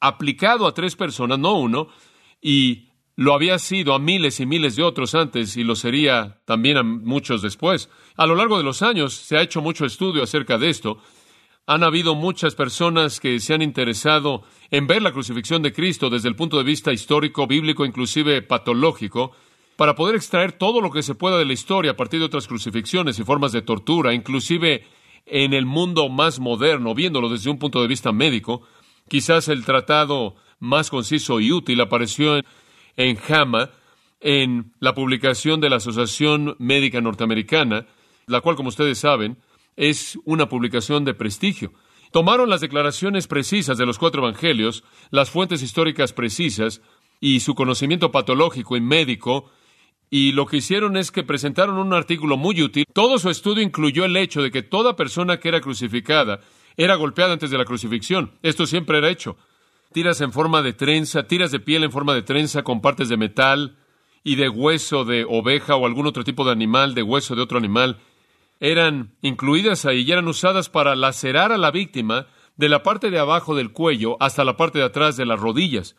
aplicado 0.00 0.66
a 0.66 0.74
tres 0.74 0.96
personas, 0.96 1.38
no 1.38 1.58
uno, 1.58 1.88
y 2.40 2.89
lo 3.20 3.34
había 3.34 3.58
sido 3.58 3.92
a 3.92 3.98
miles 3.98 4.40
y 4.40 4.46
miles 4.46 4.76
de 4.76 4.82
otros 4.82 5.14
antes 5.14 5.54
y 5.58 5.62
lo 5.62 5.76
sería 5.76 6.40
también 6.46 6.78
a 6.78 6.82
muchos 6.82 7.42
después. 7.42 7.90
A 8.16 8.24
lo 8.24 8.34
largo 8.34 8.56
de 8.56 8.64
los 8.64 8.80
años 8.80 9.12
se 9.12 9.36
ha 9.36 9.42
hecho 9.42 9.60
mucho 9.60 9.84
estudio 9.84 10.22
acerca 10.22 10.56
de 10.56 10.70
esto. 10.70 11.02
Han 11.66 11.84
habido 11.84 12.14
muchas 12.14 12.54
personas 12.54 13.20
que 13.20 13.38
se 13.38 13.52
han 13.52 13.60
interesado 13.60 14.42
en 14.70 14.86
ver 14.86 15.02
la 15.02 15.12
crucifixión 15.12 15.60
de 15.60 15.74
Cristo 15.74 16.08
desde 16.08 16.30
el 16.30 16.34
punto 16.34 16.56
de 16.56 16.64
vista 16.64 16.94
histórico, 16.94 17.46
bíblico, 17.46 17.84
inclusive 17.84 18.40
patológico, 18.40 19.32
para 19.76 19.94
poder 19.94 20.16
extraer 20.16 20.52
todo 20.52 20.80
lo 20.80 20.90
que 20.90 21.02
se 21.02 21.14
pueda 21.14 21.36
de 21.36 21.44
la 21.44 21.52
historia 21.52 21.90
a 21.90 21.96
partir 21.96 22.20
de 22.20 22.26
otras 22.26 22.48
crucifixiones 22.48 23.18
y 23.18 23.24
formas 23.24 23.52
de 23.52 23.60
tortura, 23.60 24.14
inclusive 24.14 24.86
en 25.26 25.52
el 25.52 25.66
mundo 25.66 26.08
más 26.08 26.40
moderno, 26.40 26.94
viéndolo 26.94 27.28
desde 27.28 27.50
un 27.50 27.58
punto 27.58 27.82
de 27.82 27.88
vista 27.88 28.12
médico. 28.12 28.62
Quizás 29.10 29.48
el 29.48 29.66
tratado 29.66 30.36
más 30.58 30.88
conciso 30.88 31.38
y 31.38 31.52
útil 31.52 31.82
apareció 31.82 32.38
en 32.38 32.46
en 32.96 33.16
JAMA, 33.16 33.70
en 34.20 34.72
la 34.80 34.94
publicación 34.94 35.60
de 35.60 35.70
la 35.70 35.76
Asociación 35.76 36.56
Médica 36.58 37.00
Norteamericana, 37.00 37.86
la 38.26 38.40
cual, 38.40 38.56
como 38.56 38.68
ustedes 38.68 38.98
saben, 38.98 39.38
es 39.76 40.18
una 40.24 40.48
publicación 40.48 41.04
de 41.04 41.14
prestigio. 41.14 41.72
Tomaron 42.12 42.50
las 42.50 42.60
declaraciones 42.60 43.26
precisas 43.26 43.78
de 43.78 43.86
los 43.86 43.98
cuatro 43.98 44.22
evangelios, 44.22 44.84
las 45.10 45.30
fuentes 45.30 45.62
históricas 45.62 46.12
precisas 46.12 46.82
y 47.20 47.40
su 47.40 47.54
conocimiento 47.54 48.10
patológico 48.10 48.76
y 48.76 48.80
médico, 48.80 49.50
y 50.10 50.32
lo 50.32 50.46
que 50.46 50.56
hicieron 50.56 50.96
es 50.96 51.12
que 51.12 51.22
presentaron 51.22 51.78
un 51.78 51.94
artículo 51.94 52.36
muy 52.36 52.60
útil. 52.62 52.84
Todo 52.92 53.18
su 53.18 53.30
estudio 53.30 53.62
incluyó 53.62 54.04
el 54.04 54.16
hecho 54.16 54.42
de 54.42 54.50
que 54.50 54.62
toda 54.62 54.96
persona 54.96 55.38
que 55.38 55.48
era 55.48 55.60
crucificada 55.60 56.40
era 56.76 56.96
golpeada 56.96 57.32
antes 57.32 57.50
de 57.50 57.58
la 57.58 57.64
crucifixión. 57.64 58.32
Esto 58.42 58.66
siempre 58.66 58.98
era 58.98 59.08
hecho 59.08 59.36
tiras 59.92 60.20
en 60.20 60.32
forma 60.32 60.62
de 60.62 60.72
trenza, 60.72 61.24
tiras 61.24 61.50
de 61.50 61.60
piel 61.60 61.84
en 61.84 61.92
forma 61.92 62.14
de 62.14 62.22
trenza 62.22 62.62
con 62.62 62.80
partes 62.80 63.08
de 63.08 63.16
metal 63.16 63.76
y 64.22 64.36
de 64.36 64.48
hueso 64.48 65.04
de 65.04 65.24
oveja 65.28 65.76
o 65.76 65.86
algún 65.86 66.06
otro 66.06 66.24
tipo 66.24 66.44
de 66.44 66.52
animal, 66.52 66.94
de 66.94 67.02
hueso 67.02 67.34
de 67.34 67.42
otro 67.42 67.58
animal, 67.58 67.98
eran 68.60 69.16
incluidas 69.22 69.86
ahí 69.86 70.02
y 70.02 70.12
eran 70.12 70.28
usadas 70.28 70.68
para 70.68 70.94
lacerar 70.94 71.50
a 71.50 71.58
la 71.58 71.70
víctima 71.70 72.26
de 72.56 72.68
la 72.68 72.82
parte 72.82 73.10
de 73.10 73.18
abajo 73.18 73.54
del 73.54 73.72
cuello 73.72 74.16
hasta 74.20 74.44
la 74.44 74.56
parte 74.56 74.78
de 74.78 74.84
atrás 74.84 75.16
de 75.16 75.26
las 75.26 75.40
rodillas. 75.40 75.96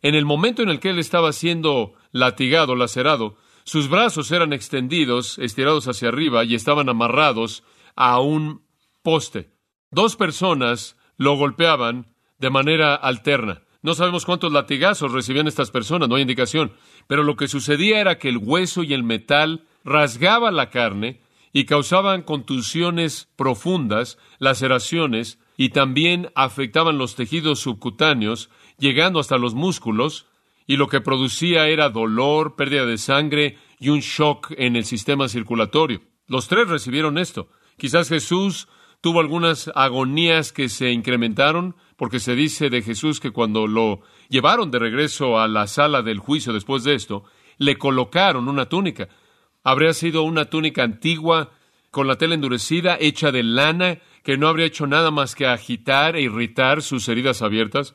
En 0.00 0.14
el 0.14 0.24
momento 0.24 0.62
en 0.62 0.68
el 0.68 0.80
que 0.80 0.90
él 0.90 0.98
estaba 0.98 1.32
siendo 1.32 1.94
latigado, 2.12 2.76
lacerado, 2.76 3.36
sus 3.64 3.88
brazos 3.88 4.30
eran 4.30 4.52
extendidos, 4.52 5.38
estirados 5.38 5.88
hacia 5.88 6.08
arriba 6.08 6.44
y 6.44 6.54
estaban 6.54 6.88
amarrados 6.88 7.64
a 7.96 8.20
un 8.20 8.62
poste. 9.02 9.50
Dos 9.90 10.16
personas 10.16 10.96
lo 11.16 11.36
golpeaban 11.36 12.13
de 12.38 12.50
manera 12.50 12.94
alterna. 12.94 13.62
No 13.82 13.94
sabemos 13.94 14.24
cuántos 14.24 14.52
latigazos 14.52 15.12
recibían 15.12 15.46
estas 15.46 15.70
personas, 15.70 16.08
no 16.08 16.14
hay 16.14 16.22
indicación, 16.22 16.72
pero 17.06 17.22
lo 17.22 17.36
que 17.36 17.48
sucedía 17.48 18.00
era 18.00 18.18
que 18.18 18.30
el 18.30 18.38
hueso 18.38 18.82
y 18.82 18.94
el 18.94 19.02
metal 19.02 19.64
rasgaban 19.84 20.56
la 20.56 20.70
carne 20.70 21.20
y 21.52 21.66
causaban 21.66 22.22
contusiones 22.22 23.28
profundas, 23.36 24.18
laceraciones 24.38 25.38
y 25.56 25.68
también 25.68 26.30
afectaban 26.34 26.98
los 26.98 27.14
tejidos 27.14 27.60
subcutáneos, 27.60 28.50
llegando 28.78 29.20
hasta 29.20 29.38
los 29.38 29.54
músculos, 29.54 30.26
y 30.66 30.76
lo 30.76 30.88
que 30.88 31.00
producía 31.00 31.68
era 31.68 31.90
dolor, 31.90 32.56
pérdida 32.56 32.86
de 32.86 32.98
sangre 32.98 33.58
y 33.78 33.90
un 33.90 34.00
shock 34.00 34.52
en 34.56 34.76
el 34.76 34.84
sistema 34.84 35.28
circulatorio. 35.28 36.02
Los 36.26 36.48
tres 36.48 36.68
recibieron 36.68 37.18
esto. 37.18 37.48
Quizás 37.76 38.08
Jesús 38.08 38.66
tuvo 39.00 39.20
algunas 39.20 39.70
agonías 39.74 40.52
que 40.52 40.68
se 40.68 40.90
incrementaron, 40.90 41.76
porque 41.96 42.20
se 42.20 42.34
dice 42.34 42.70
de 42.70 42.82
Jesús 42.82 43.20
que 43.20 43.30
cuando 43.30 43.66
lo 43.66 44.00
llevaron 44.28 44.70
de 44.70 44.78
regreso 44.78 45.38
a 45.38 45.48
la 45.48 45.66
sala 45.66 46.02
del 46.02 46.18
juicio 46.18 46.52
después 46.52 46.84
de 46.84 46.94
esto, 46.94 47.24
le 47.58 47.76
colocaron 47.76 48.48
una 48.48 48.66
túnica. 48.66 49.08
Habría 49.62 49.92
sido 49.92 50.22
una 50.22 50.46
túnica 50.46 50.82
antigua, 50.82 51.50
con 51.90 52.08
la 52.08 52.16
tela 52.16 52.34
endurecida, 52.34 52.96
hecha 53.00 53.30
de 53.30 53.44
lana, 53.44 53.98
que 54.24 54.36
no 54.36 54.48
habría 54.48 54.66
hecho 54.66 54.86
nada 54.86 55.10
más 55.10 55.34
que 55.34 55.46
agitar 55.46 56.16
e 56.16 56.22
irritar 56.22 56.82
sus 56.82 57.08
heridas 57.08 57.42
abiertas. 57.42 57.94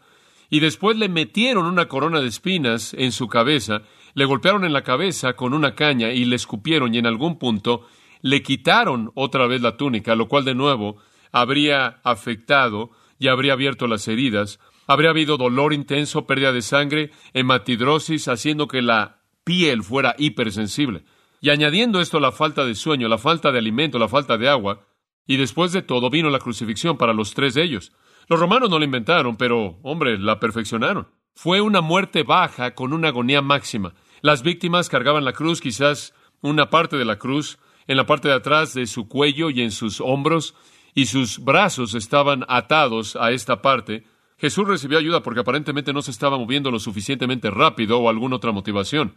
Y 0.50 0.62
después 0.62 0.98
le 0.98 1.10
metieron 1.10 1.66
una 1.66 1.88
corona 1.88 2.22
de 2.22 2.28
espinas 2.28 2.94
en 2.94 3.12
su 3.12 3.28
cabeza, 3.28 3.82
le 4.14 4.26
golpearon 4.26 4.64
en 4.64 4.74
la 4.74 4.84
cabeza 4.84 5.34
con 5.34 5.54
una 5.54 5.76
caña 5.76 6.12
y 6.12 6.26
le 6.26 6.38
escupieron 6.38 6.96
y 6.96 6.98
en 6.98 7.06
algún 7.06 7.38
punto 7.38 7.86
le 8.22 8.42
quitaron 8.42 9.12
otra 9.16 9.48
vez 9.48 9.62
la 9.62 9.78
túnica, 9.78 10.16
lo 10.16 10.28
cual 10.28 10.46
de 10.46 10.56
nuevo 10.56 10.98
habría 11.32 12.00
afectado 12.04 12.92
y 13.20 13.28
habría 13.28 13.54
abierto 13.54 13.86
las 13.86 14.08
heridas, 14.08 14.60
habría 14.88 15.12
habido 15.12 15.38
dolor 15.38 15.74
intenso, 15.74 16.26
pérdida 16.26 16.52
de 16.52 16.64
sangre, 16.64 17.12
hematidrosis, 17.34 18.28
haciendo 18.28 18.68
que 18.68 18.82
la 18.82 19.22
piel 19.44 19.84
fuera 19.84 20.16
hipersensible. 20.18 21.04
Y 21.42 21.52
añadiendo 21.52 22.02
esto 22.02 22.20
la 22.20 22.32
falta 22.32 22.66
de 22.66 22.76
sueño, 22.76 23.08
la 23.08 23.18
falta 23.18 23.52
de 23.52 23.60
alimento, 23.60 24.00
la 24.00 24.08
falta 24.08 24.38
de 24.38 24.50
agua, 24.50 24.88
y 25.28 25.38
después 25.38 25.72
de 25.74 25.84
todo 25.84 26.10
vino 26.10 26.30
la 26.30 26.40
crucifixión 26.40 26.98
para 26.98 27.14
los 27.14 27.34
tres 27.34 27.54
de 27.54 27.64
ellos. 27.64 27.92
Los 28.28 28.40
romanos 28.40 28.70
no 28.70 28.80
la 28.80 28.86
inventaron, 28.86 29.38
pero, 29.38 29.80
hombre, 29.84 30.18
la 30.18 30.40
perfeccionaron. 30.40 31.08
Fue 31.36 31.62
una 31.62 31.82
muerte 31.82 32.24
baja 32.24 32.74
con 32.74 32.94
una 32.94 33.10
agonía 33.10 33.42
máxima. 33.42 33.94
Las 34.22 34.44
víctimas 34.44 34.90
cargaban 34.90 35.26
la 35.26 35.34
cruz, 35.34 35.62
quizás 35.62 36.14
una 36.42 36.70
parte 36.70 36.98
de 36.98 37.06
la 37.06 37.18
cruz, 37.18 37.60
en 37.88 37.98
la 37.98 38.06
parte 38.06 38.28
de 38.28 38.36
atrás 38.36 38.74
de 38.74 38.86
su 38.88 39.08
cuello 39.08 39.50
y 39.50 39.62
en 39.62 39.72
sus 39.72 40.02
hombros, 40.02 40.56
y 40.94 41.06
sus 41.06 41.40
brazos 41.40 41.94
estaban 41.94 42.46
atados 42.48 43.16
a 43.16 43.32
esta 43.32 43.62
parte, 43.62 44.04
Jesús 44.38 44.68
recibió 44.68 44.98
ayuda 44.98 45.22
porque 45.22 45.42
aparentemente 45.42 45.94
no 45.94 46.02
se 46.02 46.12
estaba 46.12 46.38
moviendo 46.38 46.72
lo 46.72 46.80
suficientemente 46.80 47.52
rápido 47.52 48.00
o 48.00 48.10
alguna 48.10 48.38
otra 48.38 48.52
motivación. 48.52 49.16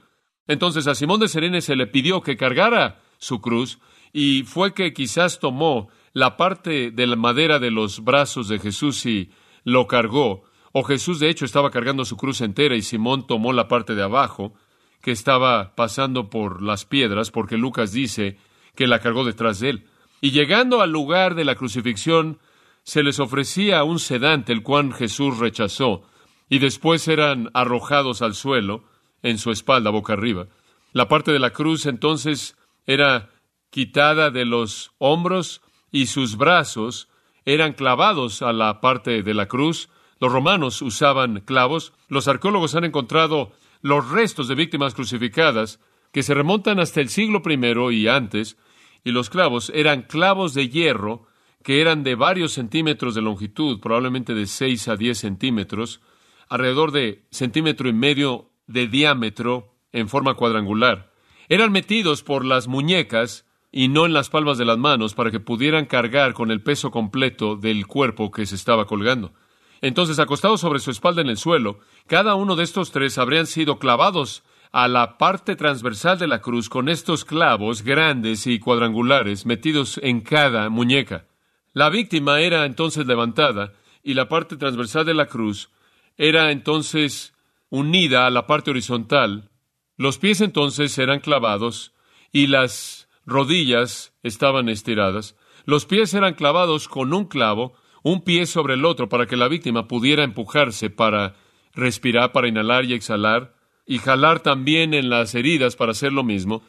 Entonces 0.49 0.87
a 0.87 0.95
Simón 0.95 1.21
de 1.21 1.29
Serene 1.29 1.61
se 1.61 1.77
le 1.77 1.87
pidió 1.87 2.23
que 2.23 2.37
cargara 2.37 3.01
su 3.19 3.41
cruz 3.41 3.79
y 4.13 4.43
fue 4.43 4.75
que 4.75 4.93
quizás 4.93 5.39
tomó 5.39 5.89
la 6.13 6.37
parte 6.37 6.91
de 6.91 7.07
la 7.07 7.17
madera 7.17 7.59
de 7.59 7.71
los 7.71 8.03
brazos 8.05 8.49
de 8.49 8.59
Jesús 8.59 9.07
y 9.07 9.31
lo 9.65 9.87
cargó, 9.87 10.43
o 10.73 10.83
Jesús 10.83 11.21
de 11.21 11.31
hecho 11.31 11.45
estaba 11.45 11.71
cargando 11.71 12.05
su 12.05 12.17
cruz 12.17 12.41
entera 12.41 12.75
y 12.75 12.83
Simón 12.83 13.27
tomó 13.27 13.53
la 13.53 13.69
parte 13.69 13.95
de 13.95 14.03
abajo 14.03 14.55
que 15.01 15.13
estaba 15.13 15.75
pasando 15.75 16.31
por 16.31 16.63
las 16.63 16.85
piedras, 16.85 17.31
porque 17.31 17.57
Lucas 17.57 17.93
dice 17.93 18.39
que 18.75 18.87
la 18.87 19.01
cargó 19.01 19.25
detrás 19.25 19.61
de 19.61 19.71
él. 19.71 19.89
Y 20.23 20.31
llegando 20.31 20.81
al 20.81 20.93
lugar 20.93 21.35
de 21.35 21.45
la 21.45 21.57
crucifixión, 21.57 22.39
se 22.85 23.03
les 23.03 23.19
ofrecía 23.19 23.83
un 23.83 23.99
sedante, 23.99 24.53
el 24.53 24.63
cual 24.63 24.95
Jesús 24.95 25.39
rechazó, 25.39 26.05
y 26.49 26.61
después 26.61 27.09
eran 27.09 27.51
arrojados 27.55 28.23
al 28.23 28.35
suelo, 28.35 28.85
en 29.23 29.39
su 29.39 29.51
espalda, 29.51 29.91
boca 29.91 30.13
arriba. 30.13 30.47
La 30.93 31.09
parte 31.09 31.33
de 31.33 31.41
la 31.41 31.51
cruz 31.51 31.87
entonces 31.87 32.57
era 32.87 33.31
quitada 33.71 34.31
de 34.31 34.45
los 34.45 34.93
hombros 34.99 35.61
y 35.91 36.07
sus 36.07 36.37
brazos 36.37 37.09
eran 37.45 37.73
clavados 37.73 38.43
a 38.43 38.53
la 38.53 38.81
parte 38.81 39.23
de 39.23 39.35
la 39.35 39.47
cruz. 39.47 39.89
Los 40.21 40.33
romanos 40.33 40.83
usaban 40.83 41.41
clavos. 41.41 41.93
Los 42.09 42.29
arqueólogos 42.29 42.75
han 42.75 42.85
encontrado 42.85 43.53
los 43.81 44.11
restos 44.11 44.47
de 44.47 44.55
víctimas 44.55 44.95
crucificadas 44.95 45.81
que 46.13 46.23
se 46.23 46.35
remontan 46.35 46.79
hasta 46.79 47.01
el 47.01 47.09
siglo 47.09 47.43
I 47.45 47.97
y 47.97 48.09
antes, 48.09 48.57
y 49.05 49.11
los 49.11 49.31
clavos 49.31 49.71
eran 49.75 50.03
clavos 50.03 50.55
de 50.55 50.69
hierro 50.69 51.27
que 51.63 51.81
eran 51.81 52.03
de 52.03 52.15
varios 52.15 52.53
centímetros 52.53 53.15
de 53.15 53.23
longitud, 53.23 53.81
probablemente 53.81 54.35
de 54.35 54.47
6 54.47 54.89
a 54.89 54.97
10 54.97 55.19
centímetros, 55.19 56.01
alrededor 56.49 56.91
de 56.93 57.25
centímetro 57.31 57.89
y 57.89 57.93
medio 57.93 58.51
de 58.67 58.89
diámetro 58.89 59.75
en 59.93 60.09
forma 60.09 60.35
cuadrangular. 60.35 61.13
Eran 61.49 61.73
metidos 61.73 62.23
por 62.23 62.45
las 62.45 62.67
muñecas 62.69 63.47
y 63.71 63.89
no 63.89 64.07
en 64.07 64.13
las 64.13 64.29
palmas 64.29 64.59
de 64.59 64.65
las 64.65 64.79
manos 64.79 65.15
para 65.15 65.31
que 65.31 65.41
pudieran 65.41 65.87
cargar 65.87 66.35
con 66.35 66.51
el 66.51 66.63
peso 66.63 66.91
completo 66.91 67.57
del 67.57 67.87
cuerpo 67.87 68.31
que 68.31 68.47
se 68.47 68.55
estaba 68.55 68.87
colgando. 68.87 69.33
Entonces, 69.81 70.19
acostados 70.19 70.61
sobre 70.61 70.79
su 70.79 70.91
espalda 70.91 71.23
en 71.23 71.29
el 71.29 71.37
suelo, 71.37 71.81
cada 72.07 72.35
uno 72.35 72.55
de 72.55 72.65
estos 72.65 72.93
tres 72.93 73.19
habrían 73.19 73.47
sido 73.47 73.79
clavados 73.79 74.45
a 74.73 74.89
la 74.89 75.19
parte 75.19 75.55
transversal 75.55 76.19
de 76.19 76.27
la 76.27 76.41
cruz 76.41 76.71
con 76.71 76.89
estos 76.89 77.27
clavos 77.27 77.83
grandes 77.83 78.47
y 78.47 78.59
cuadrangulares 78.59 79.45
metidos 79.45 80.01
en 80.03 80.23
cada 80.23 80.71
muñeca. 80.71 81.27
La 81.75 81.91
víctima 81.91 82.41
era 82.41 82.65
entonces 82.65 83.07
levantada 83.07 83.75
y 84.03 84.15
la 84.15 84.29
parte 84.29 84.57
transversal 84.57 85.05
de 85.05 85.15
la 85.15 85.27
cruz 85.27 85.71
era 86.17 86.51
entonces 86.51 87.35
unida 87.69 88.27
a 88.27 88.31
la 88.31 88.47
parte 88.47 88.71
horizontal. 88.71 89.51
Los 89.97 90.19
pies 90.19 90.41
entonces 90.41 90.97
eran 90.99 91.21
clavados 91.21 91.93
y 92.33 92.47
las 92.47 93.09
rodillas 93.27 94.15
estaban 94.23 94.71
estiradas. 94.71 95.37
Los 95.65 95.85
pies 95.87 96.15
eran 96.15 96.35
clavados 96.35 96.89
con 96.89 97.13
un 97.13 97.27
clavo, 97.27 97.75
un 98.03 98.23
pie 98.25 98.47
sobre 98.47 98.75
el 98.75 98.85
otro, 98.85 99.09
para 99.09 99.27
que 99.27 99.37
la 99.37 99.49
víctima 99.49 99.87
pudiera 99.87 100.25
empujarse 100.25 100.91
para 100.91 101.37
respirar, 101.75 102.33
para 102.33 102.49
inhalar 102.49 102.85
y 102.85 102.95
exhalar, 102.95 103.55
y 103.87 103.99
jalar 103.99 104.41
también 104.41 104.95
en 104.95 105.11
las 105.11 105.35
heridas 105.35 105.77
para 105.77 105.93
hacer 105.93 106.13
lo 106.13 106.25
mismo. 106.25 106.63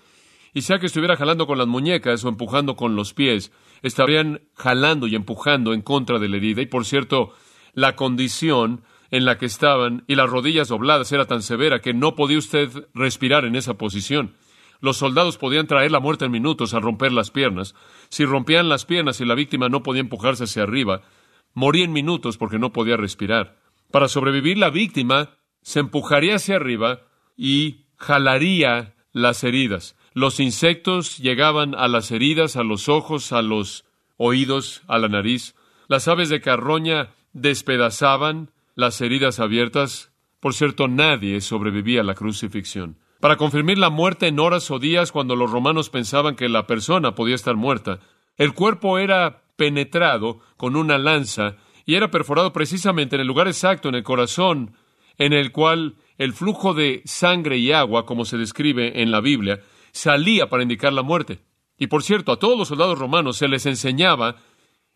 Y 0.53 0.61
sea 0.61 0.79
que 0.79 0.85
estuviera 0.85 1.15
jalando 1.15 1.47
con 1.47 1.57
las 1.57 1.67
muñecas 1.67 2.23
o 2.23 2.29
empujando 2.29 2.75
con 2.75 2.95
los 2.95 3.13
pies, 3.13 3.51
estarían 3.81 4.41
jalando 4.55 5.07
y 5.07 5.15
empujando 5.15 5.73
en 5.73 5.81
contra 5.81 6.19
de 6.19 6.29
la 6.29 6.37
herida. 6.37 6.61
Y 6.61 6.67
por 6.67 6.85
cierto, 6.85 7.33
la 7.73 7.95
condición 7.95 8.83
en 9.09 9.25
la 9.25 9.37
que 9.37 9.45
estaban 9.45 10.03
y 10.07 10.15
las 10.15 10.29
rodillas 10.29 10.69
dobladas 10.69 11.11
era 11.11 11.25
tan 11.25 11.41
severa 11.41 11.81
que 11.81 11.93
no 11.93 12.15
podía 12.15 12.37
usted 12.37 12.69
respirar 12.93 13.45
en 13.45 13.55
esa 13.55 13.75
posición. 13.75 14.35
Los 14.79 14.97
soldados 14.97 15.37
podían 15.37 15.67
traer 15.67 15.91
la 15.91 15.99
muerte 15.99 16.25
en 16.25 16.31
minutos 16.31 16.73
al 16.73 16.81
romper 16.81 17.11
las 17.13 17.31
piernas. 17.31 17.73
Si 18.09 18.25
rompían 18.25 18.69
las 18.69 18.85
piernas 18.85 19.21
y 19.21 19.25
la 19.25 19.35
víctima 19.35 19.69
no 19.69 19.81
podía 19.81 20.01
empujarse 20.01 20.43
hacia 20.43 20.63
arriba, 20.63 21.03
moría 21.53 21.85
en 21.85 21.93
minutos 21.93 22.37
porque 22.37 22.59
no 22.59 22.73
podía 22.73 22.97
respirar. 22.97 23.59
Para 23.91 24.07
sobrevivir, 24.07 24.57
la 24.57 24.71
víctima 24.71 25.37
se 25.63 25.79
empujaría 25.79 26.35
hacia 26.35 26.57
arriba 26.57 27.01
y 27.35 27.85
jalaría 27.97 28.93
las 29.11 29.43
heridas. 29.43 29.95
Los 30.13 30.39
insectos 30.39 31.17
llegaban 31.17 31.73
a 31.73 31.87
las 31.87 32.11
heridas, 32.11 32.55
a 32.55 32.63
los 32.63 32.87
ojos, 32.87 33.31
a 33.31 33.41
los 33.41 33.85
oídos, 34.17 34.83
a 34.87 34.99
la 34.99 35.07
nariz. 35.07 35.55
Las 35.87 36.07
aves 36.07 36.29
de 36.29 36.41
carroña 36.41 37.09
despedazaban 37.33 38.51
las 38.75 39.01
heridas 39.01 39.39
abiertas. 39.39 40.11
Por 40.39 40.53
cierto, 40.53 40.87
nadie 40.87 41.41
sobrevivía 41.41 42.01
a 42.01 42.03
la 42.03 42.13
crucifixión. 42.13 42.97
Para 43.19 43.37
confirmar 43.37 43.77
la 43.77 43.89
muerte 43.89 44.27
en 44.27 44.39
horas 44.39 44.69
o 44.69 44.79
días 44.79 45.11
cuando 45.11 45.35
los 45.35 45.49
romanos 45.49 45.89
pensaban 45.89 46.35
que 46.35 46.49
la 46.49 46.67
persona 46.67 47.15
podía 47.15 47.35
estar 47.35 47.55
muerta, 47.55 47.99
el 48.37 48.53
cuerpo 48.53 48.99
era 48.99 49.43
penetrado 49.55 50.39
con 50.57 50.75
una 50.75 50.97
lanza 50.97 51.55
y 51.85 51.95
era 51.95 52.11
perforado 52.11 52.53
precisamente 52.53 53.15
en 53.15 53.21
el 53.21 53.27
lugar 53.27 53.47
exacto, 53.47 53.89
en 53.89 53.95
el 53.95 54.03
corazón, 54.03 54.75
en 55.17 55.33
el 55.33 55.51
cual 55.51 55.95
el 56.17 56.33
flujo 56.33 56.73
de 56.73 57.01
sangre 57.05 57.57
y 57.57 57.71
agua, 57.71 58.05
como 58.05 58.25
se 58.25 58.37
describe 58.37 59.01
en 59.01 59.11
la 59.11 59.21
Biblia, 59.21 59.61
salía 59.91 60.49
para 60.49 60.63
indicar 60.63 60.93
la 60.93 61.03
muerte. 61.03 61.39
Y 61.77 61.87
por 61.87 62.03
cierto, 62.03 62.31
a 62.31 62.39
todos 62.39 62.57
los 62.57 62.67
soldados 62.67 62.99
romanos 62.99 63.37
se 63.37 63.47
les 63.47 63.65
enseñaba 63.65 64.37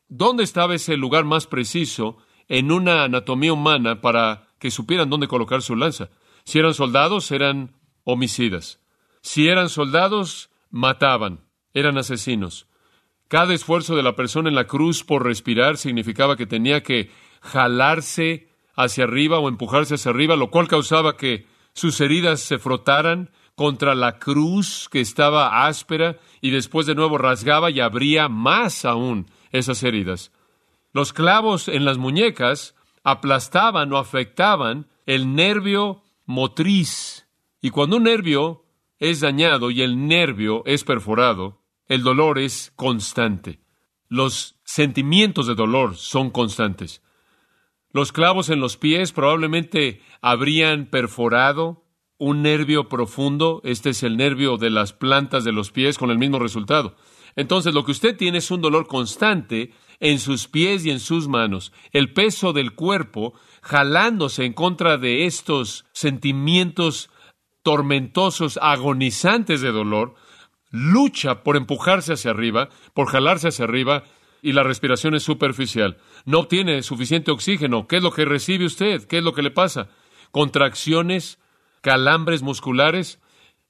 dónde 0.08 0.44
estaba 0.44 0.76
ese 0.76 0.98
lugar 0.98 1.26
más 1.26 1.48
preciso 1.48 2.18
en 2.48 2.72
una 2.72 3.04
anatomía 3.04 3.54
humana 3.54 4.02
para 4.02 4.48
que 4.60 4.72
supieran 4.72 5.10
dónde 5.10 5.28
colocar 5.28 5.62
su 5.62 5.76
lanza. 5.76 6.10
Si 6.44 6.60
eran 6.60 6.74
soldados, 6.74 7.32
eran 7.32 7.74
homicidas. 8.04 8.80
Si 9.22 9.50
eran 9.50 9.70
soldados, 9.70 10.50
mataban, 10.70 11.42
eran 11.74 11.98
asesinos. 11.98 12.68
Cada 13.28 13.54
esfuerzo 13.54 13.96
de 13.96 14.04
la 14.04 14.16
persona 14.16 14.48
en 14.48 14.56
la 14.56 14.68
cruz 14.68 15.04
por 15.04 15.26
respirar 15.26 15.78
significaba 15.78 16.38
que 16.38 16.46
tenía 16.46 16.82
que 16.82 17.12
jalarse 17.42 18.48
hacia 18.78 19.04
arriba 19.04 19.40
o 19.40 19.50
empujarse 19.50 19.96
hacia 19.96 20.12
arriba, 20.12 20.38
lo 20.38 20.50
cual 20.50 20.70
causaba 20.70 21.18
que 21.18 21.46
sus 21.74 22.00
heridas 22.00 22.40
se 22.40 22.60
frotaran 22.60 23.32
contra 23.56 23.96
la 23.96 24.20
cruz 24.20 24.88
que 24.90 25.02
estaba 25.02 25.66
áspera 25.66 26.18
y 26.42 26.52
después 26.52 26.86
de 26.86 26.96
nuevo 26.96 27.18
rasgaba 27.18 27.72
y 27.72 27.80
abría 27.80 28.30
más 28.30 28.86
aún 28.86 29.30
esas 29.52 29.84
heridas. 29.84 30.32
Los 30.94 31.12
clavos 31.12 31.68
en 31.68 31.84
las 31.84 31.98
muñecas 31.98 32.76
aplastaban 33.04 33.92
o 33.94 33.98
afectaban 33.98 34.88
el 35.06 35.34
nervio 35.36 36.04
motriz. 36.26 37.28
Y 37.62 37.72
cuando 37.72 37.98
un 37.98 38.04
nervio 38.04 38.64
es 39.00 39.22
dañado 39.22 39.72
y 39.72 39.82
el 39.82 40.08
nervio 40.08 40.64
es 40.66 40.84
perforado, 40.84 41.64
el 41.88 42.04
dolor 42.04 42.38
es 42.38 42.72
constante. 42.76 43.60
Los 44.08 44.60
sentimientos 44.64 45.48
de 45.48 45.56
dolor 45.56 45.96
son 45.96 46.30
constantes. 46.30 47.02
Los 47.92 48.12
clavos 48.12 48.50
en 48.50 48.60
los 48.60 48.78
pies 48.78 49.12
probablemente 49.12 50.02
habrían 50.22 50.88
perforado 50.88 51.86
un 52.18 52.42
nervio 52.42 52.90
profundo. 52.90 53.62
Este 53.64 53.92
es 53.92 54.04
el 54.04 54.18
nervio 54.18 54.58
de 54.58 54.70
las 54.70 54.94
plantas 54.94 55.44
de 55.44 55.52
los 55.52 55.72
pies 55.72 55.98
con 55.98 56.12
el 56.12 56.18
mismo 56.18 56.40
resultado. 56.40 56.96
Entonces 57.36 57.74
lo 57.74 57.86
que 57.86 57.92
usted 57.92 58.18
tiene 58.18 58.40
es 58.40 58.52
un 58.52 58.62
dolor 58.62 58.88
constante 58.88 59.72
en 60.00 60.20
sus 60.20 60.48
pies 60.48 60.86
y 60.86 60.92
en 60.92 61.00
sus 61.00 61.28
manos. 61.28 61.72
El 61.92 62.14
peso 62.14 62.54
del 62.54 62.74
cuerpo 62.74 63.34
jalándose 63.62 64.46
en 64.46 64.54
contra 64.54 64.98
de 64.98 65.26
estos 65.26 65.86
sentimientos 65.94 67.10
tormentosos, 67.64 68.60
agonizantes 68.62 69.62
de 69.62 69.72
dolor, 69.72 70.16
lucha 70.72 71.44
por 71.44 71.58
empujarse 71.58 72.14
hacia 72.14 72.32
arriba, 72.32 72.70
por 72.94 73.08
jalarse 73.08 73.50
hacia 73.50 73.66
arriba, 73.66 74.04
y 74.42 74.54
la 74.54 74.64
respiración 74.64 75.16
es 75.16 75.24
superficial. 75.24 75.98
No 76.28 76.40
obtiene 76.40 76.84
suficiente 76.84 77.32
oxígeno. 77.32 77.88
¿Qué 77.88 77.96
es 77.96 78.04
lo 78.04 78.12
que 78.12 78.26
recibe 78.26 78.66
usted? 78.66 79.08
¿Qué 79.08 79.20
es 79.20 79.24
lo 79.24 79.32
que 79.32 79.42
le 79.42 79.50
pasa? 79.50 79.88
Contracciones, 80.32 81.40
calambres 81.80 82.42
musculares, 82.42 83.22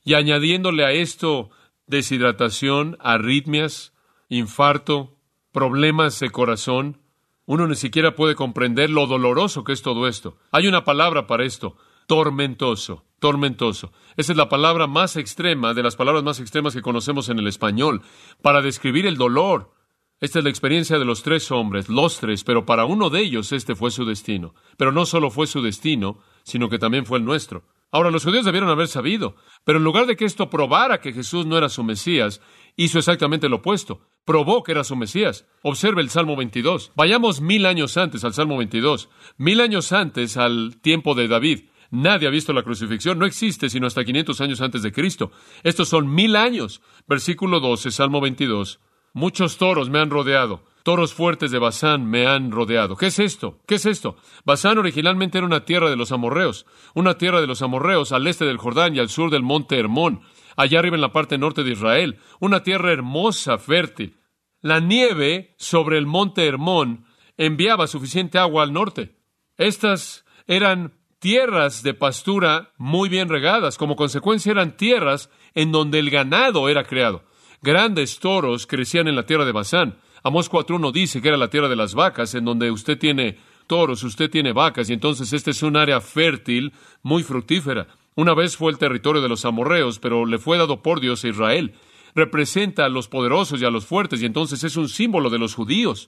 y 0.03 0.15
añadiéndole 0.15 0.83
a 0.83 0.91
esto 0.91 1.51
deshidratación, 1.85 2.97
arritmias, 2.99 3.93
infarto, 4.27 5.19
problemas 5.51 6.19
de 6.19 6.31
corazón. 6.31 6.99
Uno 7.45 7.67
ni 7.67 7.75
siquiera 7.75 8.15
puede 8.15 8.33
comprender 8.33 8.89
lo 8.89 9.05
doloroso 9.05 9.63
que 9.63 9.73
es 9.73 9.83
todo 9.83 10.07
esto. 10.07 10.39
Hay 10.51 10.65
una 10.65 10.83
palabra 10.83 11.27
para 11.27 11.45
esto, 11.45 11.77
tormentoso, 12.07 13.05
tormentoso. 13.19 13.91
Esa 14.15 14.31
es 14.31 14.37
la 14.37 14.49
palabra 14.49 14.87
más 14.87 15.15
extrema 15.15 15.75
de 15.75 15.83
las 15.83 15.95
palabras 15.95 16.23
más 16.23 16.39
extremas 16.39 16.73
que 16.73 16.81
conocemos 16.81 17.29
en 17.29 17.37
el 17.37 17.45
español 17.45 18.01
para 18.41 18.63
describir 18.63 19.05
el 19.05 19.17
dolor. 19.17 19.76
Esta 20.19 20.39
es 20.39 20.43
la 20.43 20.49
experiencia 20.49 20.97
de 20.97 21.06
los 21.06 21.21
tres 21.21 21.51
hombres, 21.51 21.89
los 21.89 22.19
tres, 22.19 22.43
pero 22.43 22.65
para 22.65 22.86
uno 22.86 23.12
de 23.12 23.21
ellos 23.21 23.51
este 23.51 23.75
fue 23.75 23.91
su 23.91 24.03
destino. 24.03 24.56
Pero 24.75 24.91
no 24.91 25.06
solo 25.06 25.30
fue 25.30 25.45
su 25.45 25.62
destino, 25.62 26.19
sino 26.43 26.69
que 26.69 26.80
también 26.80 27.06
fue 27.06 27.19
el 27.19 27.25
nuestro. 27.25 27.65
Ahora, 27.91 28.10
los 28.10 28.25
judíos 28.25 28.43
debieron 28.43 28.69
haber 28.69 28.88
sabido, 28.88 29.36
pero 29.63 29.77
en 29.77 29.84
lugar 29.84 30.08
de 30.08 30.15
que 30.15 30.25
esto 30.25 30.49
probara 30.49 30.99
que 31.01 31.13
Jesús 31.13 31.45
no 31.45 31.56
era 31.56 31.69
su 31.69 31.84
Mesías, 31.84 32.41
hizo 32.75 32.97
exactamente 32.97 33.47
lo 33.47 33.58
opuesto. 33.58 34.01
Probó 34.25 34.63
que 34.63 34.71
era 34.71 34.84
su 34.84 34.95
Mesías. 34.95 35.45
Observe 35.62 36.01
el 36.01 36.10
Salmo 36.10 36.36
22. 36.36 36.93
Vayamos 36.95 37.39
mil 37.39 37.67
años 37.67 37.95
antes 37.95 38.23
al 38.23 38.34
Salmo 38.34 38.58
22. 38.58 39.10
Mil 39.38 39.62
años 39.62 39.91
antes 39.91 40.36
al 40.36 40.82
tiempo 40.82 41.13
de 41.13 41.27
David. 41.27 41.69
Nadie 41.91 42.27
ha 42.27 42.32
visto 42.32 42.51
la 42.51 42.63
crucifixión, 42.63 43.19
no 43.19 43.25
existe 43.25 43.69
sino 43.69 43.88
hasta 43.88 44.03
500 44.03 44.41
años 44.41 44.62
antes 44.62 44.82
de 44.82 44.91
Cristo. 44.91 45.32
Estos 45.63 45.88
son 45.88 46.13
mil 46.13 46.36
años. 46.36 46.82
Versículo 47.08 47.60
12, 47.60 47.91
Salmo 47.91 48.19
22. 48.19 48.82
Muchos 49.17 49.58
toros 49.58 49.89
me 49.89 49.97
han 49.97 50.12
rodeado, 50.12 50.62
toros 50.84 51.15
fuertes 51.15 51.49
de 51.49 51.58
Basán 51.58 52.06
me 52.06 52.27
han 52.27 52.51
rodeado. 52.51 52.95
¿Qué 52.95 53.08
es 53.08 53.17
esto? 53.17 53.58
¿Qué 53.65 53.73
es 53.73 53.88
esto? 53.88 54.15
Basán 54.45 54.77
originalmente 54.77 55.39
era 55.39 55.47
una 55.47 55.65
tierra 55.65 55.89
de 55.89 55.95
los 55.95 56.12
amorreos, 56.12 56.67
una 56.93 57.17
tierra 57.17 57.41
de 57.41 57.47
los 57.47 57.63
amorreos 57.63 58.12
al 58.12 58.27
este 58.27 58.45
del 58.45 58.60
Jordán 58.60 58.95
y 58.95 58.99
al 58.99 59.10
sur 59.10 59.32
del 59.32 59.41
monte 59.41 59.80
Hermón, 59.80 60.21
allá 60.56 60.77
arriba 60.77 60.97
en 60.97 61.01
la 61.01 61.13
parte 61.13 61.39
norte 61.39 61.63
de 61.63 61.71
Israel, 61.71 62.19
una 62.39 62.62
tierra 62.62 62.91
hermosa, 62.91 63.58
fértil. 63.58 64.19
La 64.62 64.80
nieve 64.82 65.56
sobre 65.58 65.97
el 65.97 66.06
monte 66.06 66.45
Hermón 66.45 67.08
enviaba 67.38 67.88
suficiente 67.88 68.38
agua 68.38 68.62
al 68.62 68.71
norte. 68.71 69.15
Estas 69.58 70.25
eran 70.45 70.93
tierras 71.17 71.82
de 71.82 71.95
pastura 71.95 72.71
muy 72.77 73.10
bien 73.10 73.30
regadas. 73.30 73.80
Como 73.80 73.95
consecuencia 73.95 74.51
eran 74.51 74.77
tierras 74.77 75.32
en 75.56 75.71
donde 75.71 75.97
el 75.97 76.12
ganado 76.12 76.69
era 76.69 76.84
creado. 76.84 77.23
Grandes 77.67 78.19
toros 78.19 78.65
crecían 78.65 79.10
en 79.10 79.17
la 79.17 79.25
tierra 79.25 79.43
de 79.43 79.51
Basán. 79.51 79.97
Amós 80.23 80.49
4.1 80.49 80.89
dice 80.93 81.21
que 81.21 81.27
era 81.27 81.36
la 81.36 81.49
tierra 81.49 81.67
de 81.67 81.75
las 81.75 81.95
vacas, 81.95 82.34
en 82.34 82.45
donde 82.45 82.71
usted 82.71 82.97
tiene 82.97 83.39
toros, 83.67 84.03
usted 84.03 84.30
tiene 84.30 84.53
vacas, 84.53 84.89
y 84.89 84.93
entonces 84.93 85.34
este 85.34 85.51
es 85.51 85.62
un 85.63 85.75
área 85.75 85.99
fértil, 85.99 86.71
muy 87.03 87.23
fructífera. 87.23 87.88
Una 88.15 88.34
vez 88.34 88.56
fue 88.56 88.71
el 88.71 88.77
territorio 88.77 89.21
de 89.21 89.27
los 89.27 89.43
amorreos, 89.43 89.99
pero 89.99 90.25
le 90.25 90.38
fue 90.38 90.58
dado 90.58 90.82
por 90.82 91.01
Dios 91.01 91.25
a 91.25 91.27
Israel. 91.27 91.73
Representa 92.15 92.86
a 92.86 92.89
los 92.89 93.10
poderosos 93.10 93.62
y 93.62 93.65
a 93.65 93.69
los 93.69 93.86
fuertes, 93.86 94.21
y 94.21 94.25
entonces 94.25 94.63
es 94.63 94.77
un 94.77 94.88
símbolo 94.88 95.30
de 95.30 95.39
los 95.39 95.53
judíos 95.53 96.08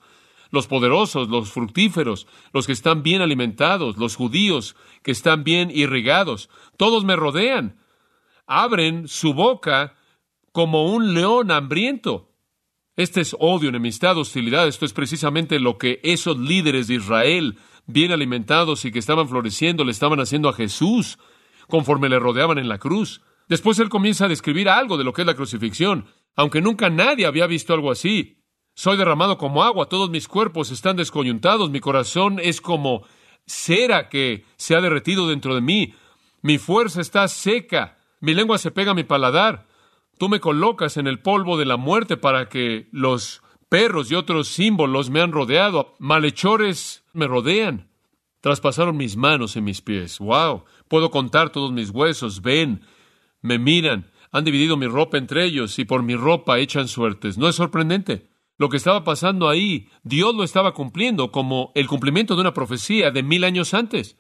los 0.51 0.65
poderosos, 0.65 1.27
los 1.27 1.51
fructíferos, 1.51 2.25
los 2.53 2.67
que 2.67 2.73
están 2.73 3.03
bien 3.03 3.21
alimentados, 3.21 3.97
los 3.97 4.15
judíos 4.15 4.77
que 5.03 5.11
están 5.11 5.43
bien 5.43 5.69
irrigados. 5.71 6.49
Todos 6.77 7.03
me 7.03 7.17
rodean. 7.17 7.75
Abren 8.47 9.07
su 9.09 9.35
boca 9.35 9.93
como 10.51 10.85
un 10.85 11.13
león 11.13 11.51
hambriento. 11.51 12.29
Este 12.95 13.21
es 13.21 13.35
odio, 13.39 13.69
enemistad, 13.69 14.17
hostilidad. 14.17 14.67
Esto 14.67 14.85
es 14.85 14.93
precisamente 14.93 15.59
lo 15.59 15.77
que 15.77 15.99
esos 16.03 16.37
líderes 16.37 16.87
de 16.87 16.95
Israel, 16.95 17.57
bien 17.85 18.11
alimentados 18.11 18.83
y 18.83 18.91
que 18.91 18.99
estaban 18.99 19.29
floreciendo, 19.29 19.85
le 19.85 19.91
estaban 19.91 20.19
haciendo 20.19 20.49
a 20.49 20.53
Jesús 20.53 21.17
conforme 21.69 22.09
le 22.09 22.19
rodeaban 22.19 22.57
en 22.57 22.67
la 22.67 22.77
cruz. 22.77 23.21
Después 23.47 23.79
él 23.79 23.89
comienza 23.89 24.25
a 24.25 24.29
describir 24.29 24.67
algo 24.67 24.97
de 24.97 25.03
lo 25.03 25.13
que 25.13 25.21
es 25.21 25.27
la 25.27 25.35
crucifixión, 25.35 26.07
aunque 26.35 26.61
nunca 26.61 26.89
nadie 26.89 27.25
había 27.25 27.47
visto 27.47 27.73
algo 27.73 27.89
así. 27.89 28.43
Soy 28.75 28.97
derramado 28.97 29.37
como 29.37 29.63
agua, 29.63 29.87
todos 29.87 30.09
mis 30.09 30.27
cuerpos 30.27 30.71
están 30.71 30.95
descoyuntados, 30.97 31.69
mi 31.69 31.79
corazón 31.79 32.39
es 32.41 32.61
como 32.61 33.05
cera 33.45 34.09
que 34.09 34.45
se 34.57 34.75
ha 34.75 34.81
derretido 34.81 35.27
dentro 35.27 35.55
de 35.55 35.61
mí, 35.61 35.95
mi 36.41 36.57
fuerza 36.57 37.01
está 37.01 37.27
seca, 37.27 37.97
mi 38.19 38.33
lengua 38.33 38.57
se 38.57 38.71
pega 38.71 38.91
a 38.91 38.95
mi 38.95 39.03
paladar. 39.03 39.68
Tú 40.19 40.27
me 40.27 40.41
colocas 40.41 40.97
en 40.97 41.07
el 41.07 41.19
polvo 41.19 41.57
de 41.57 41.63
la 41.63 41.77
muerte 41.77 42.17
para 42.17 42.49
que 42.49 42.89
los 42.91 43.41
perros 43.69 44.11
y 44.11 44.15
otros 44.15 44.49
símbolos 44.49 45.09
me 45.09 45.21
han 45.21 45.31
rodeado, 45.31 45.95
malhechores 45.97 47.05
me 47.13 47.25
rodean. 47.25 47.89
Traspasaron 48.41 48.97
mis 48.97 49.15
manos 49.15 49.55
y 49.55 49.61
mis 49.61 49.81
pies. 49.81 50.19
¡Wow! 50.19 50.65
Puedo 50.89 51.09
contar 51.09 51.51
todos 51.51 51.71
mis 51.71 51.91
huesos. 51.91 52.41
Ven, 52.41 52.81
me 53.41 53.59
miran. 53.59 54.11
Han 54.33 54.43
dividido 54.43 54.75
mi 54.75 54.87
ropa 54.87 55.17
entre 55.17 55.45
ellos 55.45 55.79
y 55.79 55.85
por 55.85 56.03
mi 56.03 56.17
ropa 56.17 56.59
echan 56.59 56.89
suertes. 56.89 57.37
¿No 57.37 57.47
es 57.47 57.55
sorprendente? 57.55 58.27
Lo 58.57 58.67
que 58.67 58.75
estaba 58.75 59.05
pasando 59.05 59.47
ahí, 59.47 59.87
Dios 60.03 60.35
lo 60.35 60.43
estaba 60.43 60.73
cumpliendo 60.73 61.31
como 61.31 61.71
el 61.75 61.87
cumplimiento 61.87 62.35
de 62.35 62.41
una 62.41 62.53
profecía 62.53 63.11
de 63.11 63.23
mil 63.23 63.45
años 63.45 63.73
antes. 63.73 64.17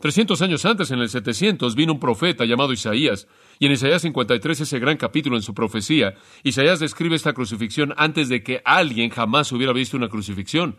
Trescientos 0.00 0.40
años 0.40 0.64
antes, 0.64 0.90
en 0.92 1.00
el 1.00 1.10
700, 1.10 1.74
vino 1.74 1.92
un 1.92 2.00
profeta 2.00 2.46
llamado 2.46 2.72
Isaías, 2.72 3.28
y 3.58 3.66
en 3.66 3.72
Isaías 3.72 4.00
53, 4.00 4.62
ese 4.62 4.78
gran 4.78 4.96
capítulo 4.96 5.36
en 5.36 5.42
su 5.42 5.52
profecía, 5.52 6.14
Isaías 6.42 6.80
describe 6.80 7.16
esta 7.16 7.34
crucifixión 7.34 7.92
antes 7.98 8.30
de 8.30 8.42
que 8.42 8.62
alguien 8.64 9.10
jamás 9.10 9.52
hubiera 9.52 9.74
visto 9.74 9.98
una 9.98 10.08
crucifixión. 10.08 10.78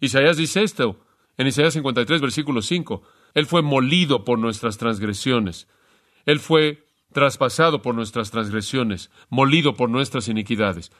Isaías 0.00 0.36
dice 0.36 0.62
esto, 0.62 1.00
en 1.36 1.48
Isaías 1.48 1.74
53, 1.74 2.20
versículo 2.20 2.62
5, 2.62 3.02
Él 3.34 3.46
fue 3.46 3.62
molido 3.62 4.24
por 4.24 4.38
nuestras 4.38 4.78
transgresiones, 4.78 5.66
Él 6.24 6.38
fue 6.38 6.86
traspasado 7.12 7.82
por 7.82 7.96
nuestras 7.96 8.30
transgresiones, 8.30 9.10
molido 9.30 9.74
por 9.74 9.90
nuestras 9.90 10.28
iniquidades. 10.28 10.92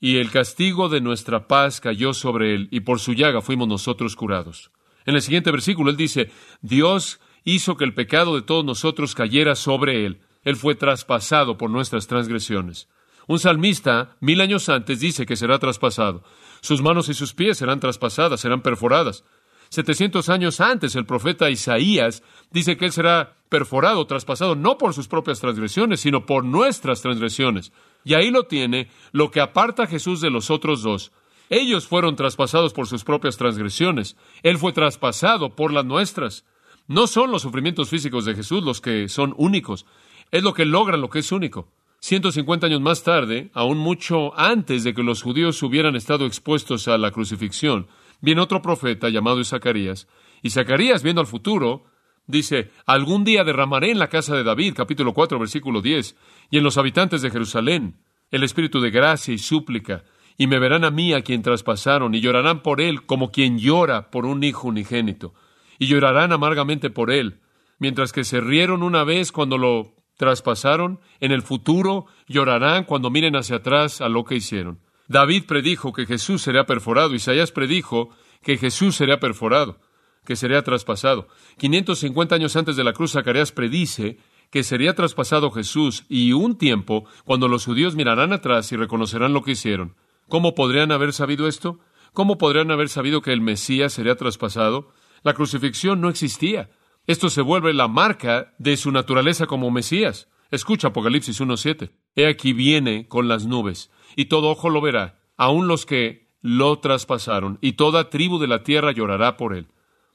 Y 0.00 0.18
el 0.18 0.30
castigo 0.30 0.90
de 0.90 1.00
nuestra 1.00 1.48
paz 1.48 1.80
cayó 1.80 2.12
sobre 2.12 2.54
Él, 2.54 2.68
y 2.70 2.80
por 2.80 3.00
su 3.00 3.14
llaga 3.14 3.40
fuimos 3.40 3.68
nosotros 3.68 4.16
curados. 4.16 4.70
En 5.06 5.14
el 5.14 5.22
siguiente 5.22 5.50
versículo 5.50 5.90
él 5.90 5.96
dice, 5.96 6.30
Dios 6.60 7.20
hizo 7.44 7.76
que 7.76 7.84
el 7.84 7.94
pecado 7.94 8.34
de 8.34 8.42
todos 8.42 8.64
nosotros 8.64 9.14
cayera 9.14 9.54
sobre 9.54 10.06
él. 10.06 10.20
Él 10.42 10.56
fue 10.56 10.74
traspasado 10.74 11.58
por 11.58 11.70
nuestras 11.70 12.06
transgresiones. 12.06 12.88
Un 13.26 13.38
salmista, 13.38 14.16
mil 14.20 14.40
años 14.40 14.68
antes, 14.68 15.00
dice 15.00 15.26
que 15.26 15.36
será 15.36 15.58
traspasado. 15.58 16.24
Sus 16.62 16.82
manos 16.82 17.08
y 17.08 17.14
sus 17.14 17.34
pies 17.34 17.58
serán 17.58 17.80
traspasadas, 17.80 18.40
serán 18.40 18.62
perforadas. 18.62 19.24
Setecientos 19.68 20.28
años 20.28 20.60
antes, 20.60 20.96
el 20.96 21.06
profeta 21.06 21.48
Isaías 21.48 22.24
dice 22.50 22.76
que 22.76 22.86
él 22.86 22.92
será 22.92 23.36
perforado, 23.48 24.04
traspasado, 24.06 24.56
no 24.56 24.78
por 24.78 24.94
sus 24.94 25.06
propias 25.06 25.40
transgresiones, 25.40 26.00
sino 26.00 26.26
por 26.26 26.44
nuestras 26.44 27.02
transgresiones. 27.02 27.72
Y 28.04 28.14
ahí 28.14 28.30
lo 28.30 28.44
tiene, 28.44 28.90
lo 29.12 29.30
que 29.30 29.40
aparta 29.40 29.84
a 29.84 29.86
Jesús 29.86 30.20
de 30.20 30.30
los 30.30 30.50
otros 30.50 30.82
dos. 30.82 31.12
Ellos 31.50 31.88
fueron 31.88 32.14
traspasados 32.14 32.72
por 32.72 32.86
sus 32.86 33.02
propias 33.02 33.36
transgresiones. 33.36 34.16
Él 34.44 34.56
fue 34.56 34.72
traspasado 34.72 35.56
por 35.56 35.72
las 35.72 35.84
nuestras. 35.84 36.44
No 36.86 37.08
son 37.08 37.32
los 37.32 37.42
sufrimientos 37.42 37.90
físicos 37.90 38.24
de 38.24 38.36
Jesús 38.36 38.62
los 38.62 38.80
que 38.80 39.08
son 39.08 39.34
únicos. 39.36 39.84
Es 40.30 40.44
lo 40.44 40.54
que 40.54 40.64
logra 40.64 40.96
lo 40.96 41.10
que 41.10 41.18
es 41.18 41.32
único. 41.32 41.68
150 41.98 42.66
años 42.66 42.80
más 42.80 43.02
tarde, 43.02 43.50
aún 43.52 43.78
mucho 43.78 44.38
antes 44.38 44.84
de 44.84 44.94
que 44.94 45.02
los 45.02 45.22
judíos 45.22 45.60
hubieran 45.62 45.96
estado 45.96 46.24
expuestos 46.24 46.86
a 46.88 46.96
la 46.96 47.10
crucifixión, 47.10 47.88
viene 48.20 48.40
otro 48.40 48.62
profeta 48.62 49.08
llamado 49.08 49.42
Zacarías. 49.44 50.06
Y 50.42 50.50
Zacarías, 50.50 51.02
viendo 51.02 51.20
al 51.20 51.26
futuro, 51.26 51.84
dice, 52.26 52.70
algún 52.86 53.24
día 53.24 53.44
derramaré 53.44 53.90
en 53.90 53.98
la 53.98 54.08
casa 54.08 54.34
de 54.34 54.44
David, 54.44 54.74
capítulo 54.76 55.12
4, 55.12 55.38
versículo 55.38 55.82
10, 55.82 56.16
y 56.50 56.58
en 56.58 56.64
los 56.64 56.78
habitantes 56.78 57.22
de 57.22 57.30
Jerusalén, 57.30 57.96
el 58.30 58.44
espíritu 58.44 58.80
de 58.80 58.90
gracia 58.90 59.34
y 59.34 59.38
súplica, 59.38 60.04
y 60.40 60.46
me 60.46 60.58
verán 60.58 60.84
a 60.84 60.90
mí 60.90 61.12
a 61.12 61.20
quien 61.20 61.42
traspasaron, 61.42 62.14
y 62.14 62.22
llorarán 62.22 62.62
por 62.62 62.80
él 62.80 63.04
como 63.04 63.30
quien 63.30 63.58
llora 63.58 64.10
por 64.10 64.24
un 64.24 64.42
hijo 64.42 64.68
unigénito, 64.68 65.34
y 65.78 65.86
llorarán 65.86 66.32
amargamente 66.32 66.88
por 66.88 67.10
él, 67.10 67.40
mientras 67.78 68.10
que 68.10 68.24
se 68.24 68.40
rieron 68.40 68.82
una 68.82 69.04
vez 69.04 69.32
cuando 69.32 69.58
lo 69.58 69.92
traspasaron, 70.16 70.98
en 71.20 71.32
el 71.32 71.42
futuro 71.42 72.06
llorarán 72.26 72.84
cuando 72.84 73.10
miren 73.10 73.36
hacia 73.36 73.56
atrás 73.56 74.00
a 74.00 74.08
lo 74.08 74.24
que 74.24 74.36
hicieron. 74.36 74.80
David 75.08 75.44
predijo 75.44 75.92
que 75.92 76.06
Jesús 76.06 76.40
sería 76.40 76.64
perforado, 76.64 77.14
Isaías 77.14 77.52
predijo 77.52 78.08
que 78.42 78.56
Jesús 78.56 78.96
sería 78.96 79.20
perforado, 79.20 79.78
que 80.24 80.36
sería 80.36 80.64
traspasado. 80.64 81.28
550 81.58 82.34
años 82.34 82.56
antes 82.56 82.76
de 82.76 82.84
la 82.84 82.94
cruz, 82.94 83.12
Zacarías 83.12 83.52
predice 83.52 84.16
que 84.50 84.62
sería 84.62 84.94
traspasado 84.94 85.50
Jesús 85.50 86.06
y 86.08 86.32
un 86.32 86.56
tiempo 86.56 87.04
cuando 87.26 87.46
los 87.46 87.66
judíos 87.66 87.94
mirarán 87.94 88.32
atrás 88.32 88.72
y 88.72 88.76
reconocerán 88.76 89.34
lo 89.34 89.42
que 89.42 89.50
hicieron. 89.50 89.96
¿Cómo 90.30 90.54
podrían 90.54 90.92
haber 90.92 91.12
sabido 91.12 91.48
esto? 91.48 91.80
¿Cómo 92.12 92.38
podrían 92.38 92.70
haber 92.70 92.88
sabido 92.88 93.20
que 93.20 93.32
el 93.32 93.40
Mesías 93.40 93.92
sería 93.92 94.14
traspasado? 94.14 94.92
La 95.22 95.34
crucifixión 95.34 96.00
no 96.00 96.08
existía. 96.08 96.70
Esto 97.08 97.28
se 97.30 97.42
vuelve 97.42 97.74
la 97.74 97.88
marca 97.88 98.54
de 98.58 98.76
su 98.76 98.92
naturaleza 98.92 99.46
como 99.46 99.72
Mesías. 99.72 100.28
Escucha 100.52 100.88
Apocalipsis 100.88 101.40
1.7. 101.40 101.90
He 102.14 102.28
aquí 102.28 102.52
viene 102.52 103.08
con 103.08 103.26
las 103.26 103.44
nubes, 103.44 103.90
y 104.14 104.26
todo 104.26 104.50
ojo 104.50 104.70
lo 104.70 104.80
verá, 104.80 105.20
aun 105.36 105.66
los 105.66 105.84
que 105.84 106.30
lo 106.40 106.78
traspasaron, 106.78 107.58
y 107.60 107.72
toda 107.72 108.08
tribu 108.08 108.38
de 108.38 108.46
la 108.46 108.62
tierra 108.62 108.92
llorará 108.92 109.36
por 109.36 109.54
él. 109.54 109.66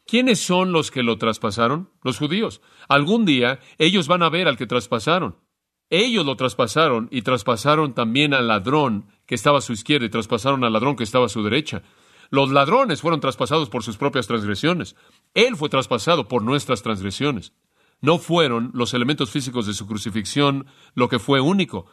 ¿Quiénes 0.08 0.40
son 0.40 0.72
los 0.72 0.92
que 0.92 1.04
lo 1.04 1.18
traspasaron? 1.18 1.90
Los 2.04 2.20
judíos. 2.20 2.62
Algún 2.88 3.26
día 3.26 3.60
ellos 3.80 4.08
van 4.08 4.24
a 4.24 4.30
ver 4.30 4.48
al 4.48 4.56
que 4.56 4.66
traspasaron. 4.66 5.38
Ellos 5.90 6.26
lo 6.26 6.36
traspasaron 6.36 7.10
y 7.12 7.22
traspasaron 7.22 7.94
también 7.94 8.34
al 8.34 8.48
ladrón 8.48 9.08
que 9.26 9.36
estaba 9.36 9.60
a 9.60 9.62
su 9.62 9.74
izquierda 9.74 10.06
y 10.06 10.10
traspasaron 10.10 10.64
al 10.64 10.74
ladrón 10.74 10.96
que 10.96 11.04
estaba 11.04 11.26
a 11.26 11.30
su 11.30 11.44
derecha. 11.44 11.84
Los 12.30 12.52
ladrones 12.52 13.02
fueron 13.02 13.20
traspasados 13.20 13.70
por 13.70 13.84
sus 13.84 13.98
propias 13.98 14.28
transgresiones. 14.28 14.96
Él 15.34 15.56
fue 15.56 15.70
traspasado 15.70 16.28
por 16.28 16.42
nuestras 16.42 16.82
transgresiones. 16.82 17.54
No 18.02 18.18
fueron 18.18 18.72
los 18.74 18.94
elementos 18.94 19.32
físicos 19.32 19.68
de 19.68 19.74
su 19.74 19.88
crucifixión 19.88 20.68
lo 20.94 21.10
que 21.10 21.20
fue 21.20 21.40
único. 21.40 21.86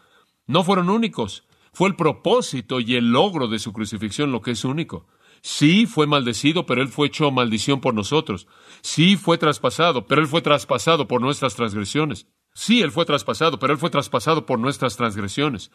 No 0.47 0.65
fueron 0.65 0.91
únicos. 0.91 1.45
Fue 1.73 1.89
el 1.89 1.97
propósito 1.97 2.81
y 2.81 2.97
el 2.97 3.13
logro 3.13 3.49
de 3.49 3.59
su 3.59 3.73
crucifixión 3.73 4.33
lo 4.33 4.43
que 4.43 4.51
es 4.53 4.65
único. 4.65 5.07
Sí 5.41 5.87
fue 5.87 6.07
maldecido, 6.07 6.67
pero 6.67 6.83
Él 6.83 6.89
fue 6.89 7.09
hecho 7.09 7.31
maldición 7.31 7.81
por 7.81 7.95
nosotros. 7.95 8.47
Sí 8.81 9.17
fue 9.17 9.39
traspasado, 9.39 10.07
pero 10.07 10.21
Él 10.21 10.29
fue 10.29 10.43
traspasado 10.43 11.09
por 11.09 11.21
nuestras 11.21 11.57
transgresiones. 11.57 12.27
Sí, 12.55 12.83
Él 12.83 12.93
fue 12.93 13.07
traspasado, 13.07 13.59
pero 13.59 13.73
Él 13.73 13.79
fue 13.79 13.91
traspasado 13.91 14.47
por 14.47 14.59
nuestras 14.59 14.97
transgresiones. 14.97 15.71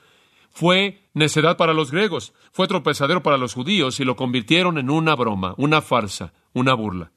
Fue 0.51 1.09
necedad 1.13 1.57
para 1.57 1.73
los 1.73 1.91
griegos, 1.91 2.33
fue 2.51 2.67
tropezadero 2.67 3.23
para 3.23 3.37
los 3.37 3.53
judíos 3.53 3.99
y 3.99 4.05
lo 4.05 4.15
convirtieron 4.15 4.77
en 4.77 4.89
una 4.89 5.15
broma, 5.15 5.53
una 5.57 5.81
farsa, 5.81 6.33
una 6.53 6.73
burla. 6.73 7.11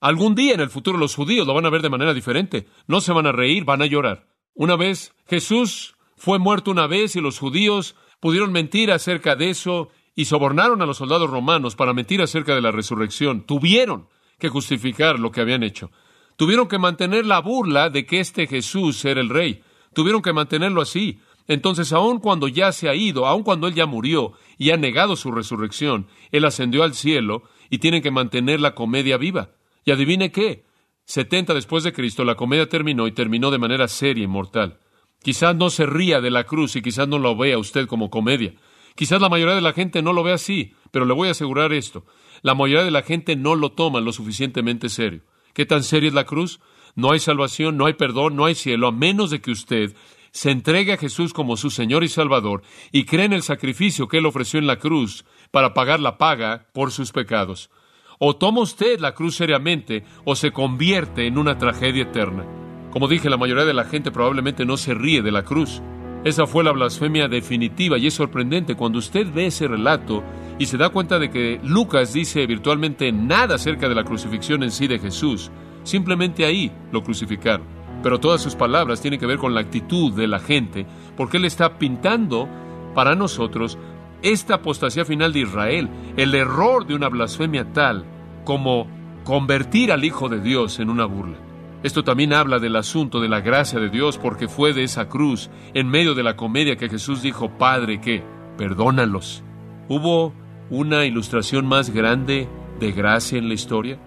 Algún 0.00 0.34
día 0.34 0.54
en 0.54 0.60
el 0.60 0.70
futuro 0.70 0.98
los 0.98 1.14
judíos 1.14 1.46
lo 1.46 1.54
van 1.54 1.66
a 1.66 1.70
ver 1.70 1.82
de 1.82 1.90
manera 1.90 2.14
diferente. 2.14 2.66
No 2.86 3.00
se 3.00 3.12
van 3.12 3.26
a 3.26 3.32
reír, 3.32 3.64
van 3.64 3.82
a 3.82 3.86
llorar. 3.86 4.28
Una 4.54 4.76
vez 4.76 5.14
Jesús 5.26 5.96
fue 6.16 6.38
muerto 6.38 6.70
una 6.70 6.86
vez 6.86 7.16
y 7.16 7.20
los 7.20 7.38
judíos 7.38 7.96
pudieron 8.20 8.52
mentir 8.52 8.92
acerca 8.92 9.36
de 9.36 9.50
eso 9.50 9.90
y 10.14 10.26
sobornaron 10.26 10.80
a 10.80 10.86
los 10.86 10.98
soldados 10.98 11.30
romanos 11.30 11.76
para 11.76 11.92
mentir 11.92 12.22
acerca 12.22 12.54
de 12.54 12.62
la 12.62 12.72
resurrección. 12.72 13.42
Tuvieron 13.42 14.08
que 14.38 14.48
justificar 14.48 15.18
lo 15.18 15.30
que 15.30 15.40
habían 15.40 15.62
hecho. 15.62 15.90
Tuvieron 16.36 16.68
que 16.68 16.78
mantener 16.78 17.26
la 17.26 17.40
burla 17.40 17.90
de 17.90 18.06
que 18.06 18.20
este 18.20 18.46
Jesús 18.46 19.04
era 19.04 19.20
el 19.20 19.30
rey. 19.30 19.62
Tuvieron 19.94 20.22
que 20.22 20.32
mantenerlo 20.32 20.82
así. 20.82 21.20
Entonces, 21.48 21.92
aun 21.92 22.18
cuando 22.18 22.48
ya 22.48 22.72
se 22.72 22.88
ha 22.88 22.94
ido, 22.94 23.26
aun 23.26 23.42
cuando 23.42 23.68
Él 23.68 23.74
ya 23.74 23.86
murió 23.86 24.32
y 24.58 24.70
ha 24.70 24.76
negado 24.76 25.16
su 25.16 25.30
resurrección, 25.30 26.08
Él 26.32 26.44
ascendió 26.44 26.82
al 26.82 26.94
cielo 26.94 27.44
y 27.70 27.78
tienen 27.78 28.02
que 28.02 28.10
mantener 28.10 28.60
la 28.60 28.74
comedia 28.74 29.16
viva. 29.16 29.50
Y 29.84 29.92
adivine 29.92 30.32
qué, 30.32 30.64
setenta 31.04 31.54
después 31.54 31.84
de 31.84 31.92
Cristo 31.92 32.24
la 32.24 32.34
comedia 32.34 32.68
terminó 32.68 33.06
y 33.06 33.12
terminó 33.12 33.50
de 33.50 33.58
manera 33.58 33.86
seria 33.88 34.24
y 34.24 34.26
mortal. 34.26 34.80
Quizás 35.22 35.56
no 35.56 35.70
se 35.70 35.86
ría 35.86 36.20
de 36.20 36.30
la 36.30 36.44
cruz 36.44 36.76
y 36.76 36.82
quizás 36.82 37.08
no 37.08 37.18
lo 37.18 37.36
vea 37.36 37.58
usted 37.58 37.86
como 37.86 38.10
comedia. 38.10 38.54
Quizás 38.94 39.20
la 39.20 39.28
mayoría 39.28 39.54
de 39.54 39.60
la 39.60 39.72
gente 39.72 40.02
no 40.02 40.12
lo 40.12 40.22
ve 40.22 40.32
así, 40.32 40.74
pero 40.90 41.04
le 41.04 41.14
voy 41.14 41.28
a 41.28 41.32
asegurar 41.32 41.72
esto. 41.72 42.04
La 42.42 42.54
mayoría 42.54 42.84
de 42.84 42.90
la 42.90 43.02
gente 43.02 43.36
no 43.36 43.54
lo 43.54 43.72
toma 43.72 44.00
lo 44.00 44.12
suficientemente 44.12 44.88
serio. 44.88 45.22
¿Qué 45.52 45.66
tan 45.66 45.82
seria 45.82 46.08
es 46.08 46.14
la 46.14 46.24
cruz? 46.24 46.60
No 46.94 47.12
hay 47.12 47.18
salvación, 47.18 47.76
no 47.76 47.86
hay 47.86 47.94
perdón, 47.94 48.36
no 48.36 48.46
hay 48.46 48.54
cielo, 48.54 48.88
a 48.88 48.92
menos 48.92 49.30
de 49.30 49.40
que 49.40 49.50
usted 49.50 49.94
se 50.36 50.50
entregue 50.50 50.92
a 50.92 50.98
Jesús 50.98 51.32
como 51.32 51.56
su 51.56 51.70
Señor 51.70 52.04
y 52.04 52.08
Salvador 52.08 52.60
y 52.92 53.04
cree 53.04 53.24
en 53.24 53.32
el 53.32 53.42
sacrificio 53.42 54.06
que 54.06 54.18
Él 54.18 54.26
ofreció 54.26 54.58
en 54.58 54.66
la 54.66 54.76
cruz 54.76 55.24
para 55.50 55.72
pagar 55.72 55.98
la 55.98 56.18
paga 56.18 56.66
por 56.74 56.92
sus 56.92 57.10
pecados. 57.10 57.70
O 58.18 58.36
toma 58.36 58.60
usted 58.60 59.00
la 59.00 59.14
cruz 59.14 59.34
seriamente 59.34 60.04
o 60.26 60.36
se 60.36 60.50
convierte 60.50 61.26
en 61.26 61.38
una 61.38 61.56
tragedia 61.56 62.02
eterna. 62.02 62.44
Como 62.90 63.08
dije, 63.08 63.30
la 63.30 63.38
mayoría 63.38 63.64
de 63.64 63.72
la 63.72 63.84
gente 63.84 64.10
probablemente 64.10 64.66
no 64.66 64.76
se 64.76 64.92
ríe 64.92 65.22
de 65.22 65.32
la 65.32 65.42
cruz. 65.42 65.80
Esa 66.22 66.46
fue 66.46 66.64
la 66.64 66.72
blasfemia 66.72 67.28
definitiva 67.28 67.96
y 67.96 68.06
es 68.06 68.12
sorprendente 68.12 68.74
cuando 68.74 68.98
usted 68.98 69.32
ve 69.32 69.46
ese 69.46 69.68
relato 69.68 70.22
y 70.58 70.66
se 70.66 70.76
da 70.76 70.90
cuenta 70.90 71.18
de 71.18 71.30
que 71.30 71.60
Lucas 71.64 72.12
dice 72.12 72.46
virtualmente 72.46 73.10
nada 73.10 73.54
acerca 73.54 73.88
de 73.88 73.94
la 73.94 74.04
crucifixión 74.04 74.62
en 74.62 74.70
sí 74.70 74.86
de 74.86 74.98
Jesús. 74.98 75.50
Simplemente 75.82 76.44
ahí 76.44 76.70
lo 76.92 77.02
crucificaron. 77.02 77.75
Pero 78.06 78.20
todas 78.20 78.40
sus 78.40 78.54
palabras 78.54 79.00
tienen 79.00 79.18
que 79.18 79.26
ver 79.26 79.38
con 79.38 79.52
la 79.52 79.62
actitud 79.62 80.12
de 80.12 80.28
la 80.28 80.38
gente, 80.38 80.86
porque 81.16 81.38
Él 81.38 81.44
está 81.44 81.76
pintando 81.76 82.48
para 82.94 83.16
nosotros 83.16 83.76
esta 84.22 84.54
apostasía 84.54 85.04
final 85.04 85.32
de 85.32 85.40
Israel, 85.40 85.88
el 86.16 86.32
error 86.36 86.86
de 86.86 86.94
una 86.94 87.08
blasfemia 87.08 87.72
tal 87.72 88.04
como 88.44 88.86
convertir 89.24 89.90
al 89.90 90.04
Hijo 90.04 90.28
de 90.28 90.40
Dios 90.40 90.78
en 90.78 90.88
una 90.88 91.04
burla. 91.04 91.36
Esto 91.82 92.04
también 92.04 92.32
habla 92.32 92.60
del 92.60 92.76
asunto 92.76 93.18
de 93.18 93.28
la 93.28 93.40
gracia 93.40 93.80
de 93.80 93.90
Dios, 93.90 94.18
porque 94.18 94.46
fue 94.46 94.72
de 94.72 94.84
esa 94.84 95.08
cruz, 95.08 95.50
en 95.74 95.88
medio 95.88 96.14
de 96.14 96.22
la 96.22 96.36
comedia, 96.36 96.76
que 96.76 96.88
Jesús 96.88 97.22
dijo, 97.22 97.58
Padre, 97.58 98.00
que 98.00 98.22
perdónalos. 98.56 99.42
¿Hubo 99.88 100.32
una 100.70 101.06
ilustración 101.06 101.66
más 101.66 101.90
grande 101.90 102.48
de 102.78 102.92
gracia 102.92 103.36
en 103.36 103.48
la 103.48 103.54
historia? 103.54 103.98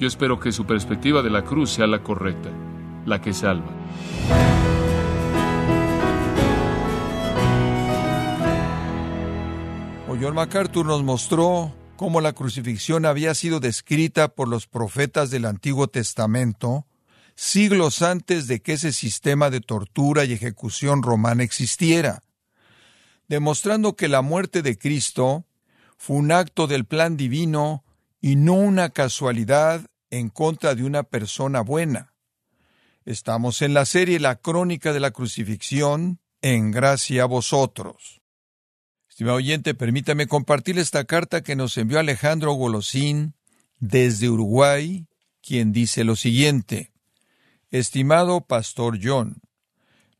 Yo 0.00 0.08
espero 0.08 0.40
que 0.40 0.50
su 0.50 0.66
perspectiva 0.66 1.22
de 1.22 1.30
la 1.30 1.44
cruz 1.44 1.70
sea 1.70 1.86
la 1.86 2.02
correcta, 2.02 2.50
la 3.06 3.20
que 3.20 3.32
salva. 3.32 3.72
John 10.24 10.36
MacArthur 10.36 10.86
nos 10.86 11.02
mostró 11.02 11.74
cómo 11.96 12.22
la 12.22 12.32
crucifixión 12.32 13.04
había 13.04 13.34
sido 13.34 13.60
descrita 13.60 14.28
por 14.28 14.48
los 14.48 14.66
profetas 14.66 15.30
del 15.30 15.44
Antiguo 15.44 15.88
Testamento 15.88 16.86
siglos 17.34 18.00
antes 18.00 18.46
de 18.46 18.62
que 18.62 18.72
ese 18.72 18.94
sistema 18.94 19.50
de 19.50 19.60
tortura 19.60 20.24
y 20.24 20.32
ejecución 20.32 21.02
romana 21.02 21.42
existiera, 21.42 22.22
demostrando 23.28 23.96
que 23.96 24.08
la 24.08 24.22
muerte 24.22 24.62
de 24.62 24.78
Cristo 24.78 25.44
fue 25.98 26.16
un 26.16 26.32
acto 26.32 26.66
del 26.68 26.86
plan 26.86 27.18
divino 27.18 27.84
y 28.22 28.36
no 28.36 28.54
una 28.54 28.88
casualidad 28.88 29.84
en 30.08 30.30
contra 30.30 30.74
de 30.74 30.84
una 30.84 31.02
persona 31.02 31.60
buena. 31.60 32.13
Estamos 33.06 33.60
en 33.60 33.74
la 33.74 33.84
serie 33.84 34.18
La 34.18 34.36
Crónica 34.36 34.94
de 34.94 35.00
la 35.00 35.10
Crucifixión, 35.10 36.20
en 36.40 36.70
gracia 36.70 37.24
a 37.24 37.26
vosotros. 37.26 38.22
Estimado 39.10 39.36
oyente, 39.36 39.74
permítame 39.74 40.26
compartir 40.26 40.78
esta 40.78 41.04
carta 41.04 41.42
que 41.42 41.54
nos 41.54 41.76
envió 41.76 41.98
Alejandro 41.98 42.54
Golosín 42.54 43.34
desde 43.78 44.30
Uruguay, 44.30 45.06
quien 45.42 45.70
dice 45.70 46.02
lo 46.04 46.16
siguiente. 46.16 46.92
Estimado 47.70 48.40
Pastor 48.46 48.98
John, 49.02 49.42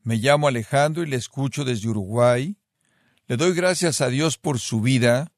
me 0.03 0.17
llamo 0.17 0.47
Alejandro 0.47 1.01
y 1.01 1.07
le 1.07 1.15
escucho 1.15 1.65
desde 1.65 1.89
Uruguay. 1.89 2.55
Le 3.25 3.35
doy 3.35 3.55
gracias 3.55 3.99
a 3.99 4.09
Dios 4.09 4.37
por 4.37 4.59
su 4.59 4.81
vida, 4.81 5.31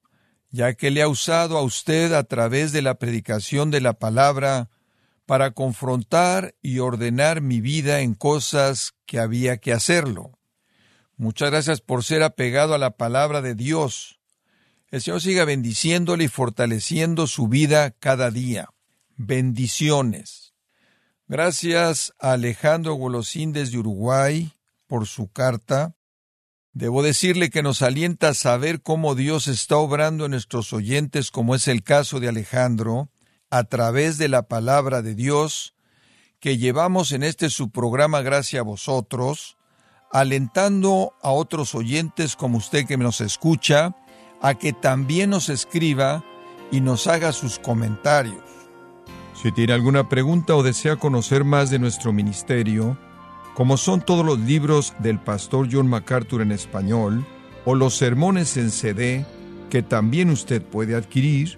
ya 0.50 0.74
que 0.74 0.92
le 0.92 1.02
ha 1.02 1.08
usado 1.08 1.58
a 1.58 1.62
usted 1.62 2.12
a 2.12 2.26
través 2.26 2.74
de 2.74 2.82
la 2.82 2.96
predicación 2.96 3.72
de 3.72 3.80
la 3.80 3.94
palabra 3.94 4.70
para 5.28 5.52
confrontar 5.52 6.56
y 6.62 6.80
ordenar 6.80 7.42
mi 7.42 7.60
vida 7.60 8.00
en 8.00 8.16
cosas 8.16 8.94
que 9.06 9.20
había 9.20 9.58
que 9.58 9.74
hacerlo. 9.74 10.40
Muchas 11.18 11.52
gracias 11.52 11.82
por 11.82 12.04
ser 12.04 12.24
apegado 12.24 12.74
a 12.74 12.78
la 12.78 12.92
palabra 12.92 13.42
de 13.42 13.54
Dios. 13.54 14.22
El 14.90 15.02
Señor 15.02 15.22
siga 15.22 15.44
bendiciéndole 15.44 16.24
y 16.24 16.28
fortaleciendo 16.30 17.28
su 17.28 17.50
vida 17.50 17.92
cada 17.92 18.32
día. 18.32 18.70
Bendiciones. 19.18 20.54
Gracias 21.28 22.14
a 22.20 22.32
Alejandro 22.32 22.94
Golosín 22.94 23.52
desde 23.52 23.80
Uruguay 23.80 24.54
por 24.88 25.08
su 25.08 25.28
carta. 25.28 25.94
Debo 26.72 27.04
decirle 27.04 27.50
que 27.50 27.64
nos 27.64 27.82
alienta 27.82 28.34
saber 28.34 28.82
cómo 28.82 29.14
Dios 29.14 29.50
está 29.50 29.76
obrando 29.76 30.24
en 30.24 30.32
nuestros 30.32 30.72
oyentes, 30.72 31.32
como 31.32 31.54
es 31.54 31.68
el 31.68 31.84
caso 31.84 32.22
de 32.22 32.30
Alejandro, 32.30 33.10
a 33.50 33.64
través 33.64 34.18
de 34.18 34.28
la 34.28 34.44
palabra 34.44 35.02
de 35.02 35.16
Dios 35.16 35.74
que 36.40 36.58
llevamos 36.58 37.12
en 37.12 37.24
este 37.24 37.50
su 37.50 37.70
programa 37.70 38.22
Gracias 38.22 38.60
a 38.60 38.64
vosotros, 38.64 39.58
alentando 40.12 41.14
a 41.22 41.32
otros 41.32 41.74
oyentes 41.76 42.36
como 42.36 42.58
usted 42.58 42.86
que 42.86 42.98
nos 42.98 43.22
escucha 43.22 43.96
a 44.42 44.54
que 44.56 44.72
también 44.74 45.32
nos 45.32 45.50
escriba 45.50 46.24
y 46.72 46.82
nos 46.82 47.08
haga 47.08 47.32
sus 47.32 47.60
comentarios. 47.60 48.44
Si 49.42 49.52
tiene 49.52 49.74
alguna 49.74 50.10
pregunta 50.10 50.56
o 50.56 50.64
desea 50.64 50.96
conocer 50.96 51.44
más 51.44 51.70
de 51.70 51.80
nuestro 51.80 52.14
ministerio, 52.14 52.98
como 53.56 53.78
son 53.78 54.02
todos 54.02 54.26
los 54.26 54.40
libros 54.40 54.94
del 55.00 55.20
pastor 55.20 55.68
John 55.72 55.88
MacArthur 55.88 56.42
en 56.42 56.52
español, 56.52 57.26
o 57.66 57.76
los 57.76 57.96
sermones 57.96 58.56
en 58.58 58.72
CD, 58.72 59.26
que 59.70 59.82
también 59.84 60.30
usted 60.30 60.62
puede 60.62 60.96
adquirir, 60.96 61.58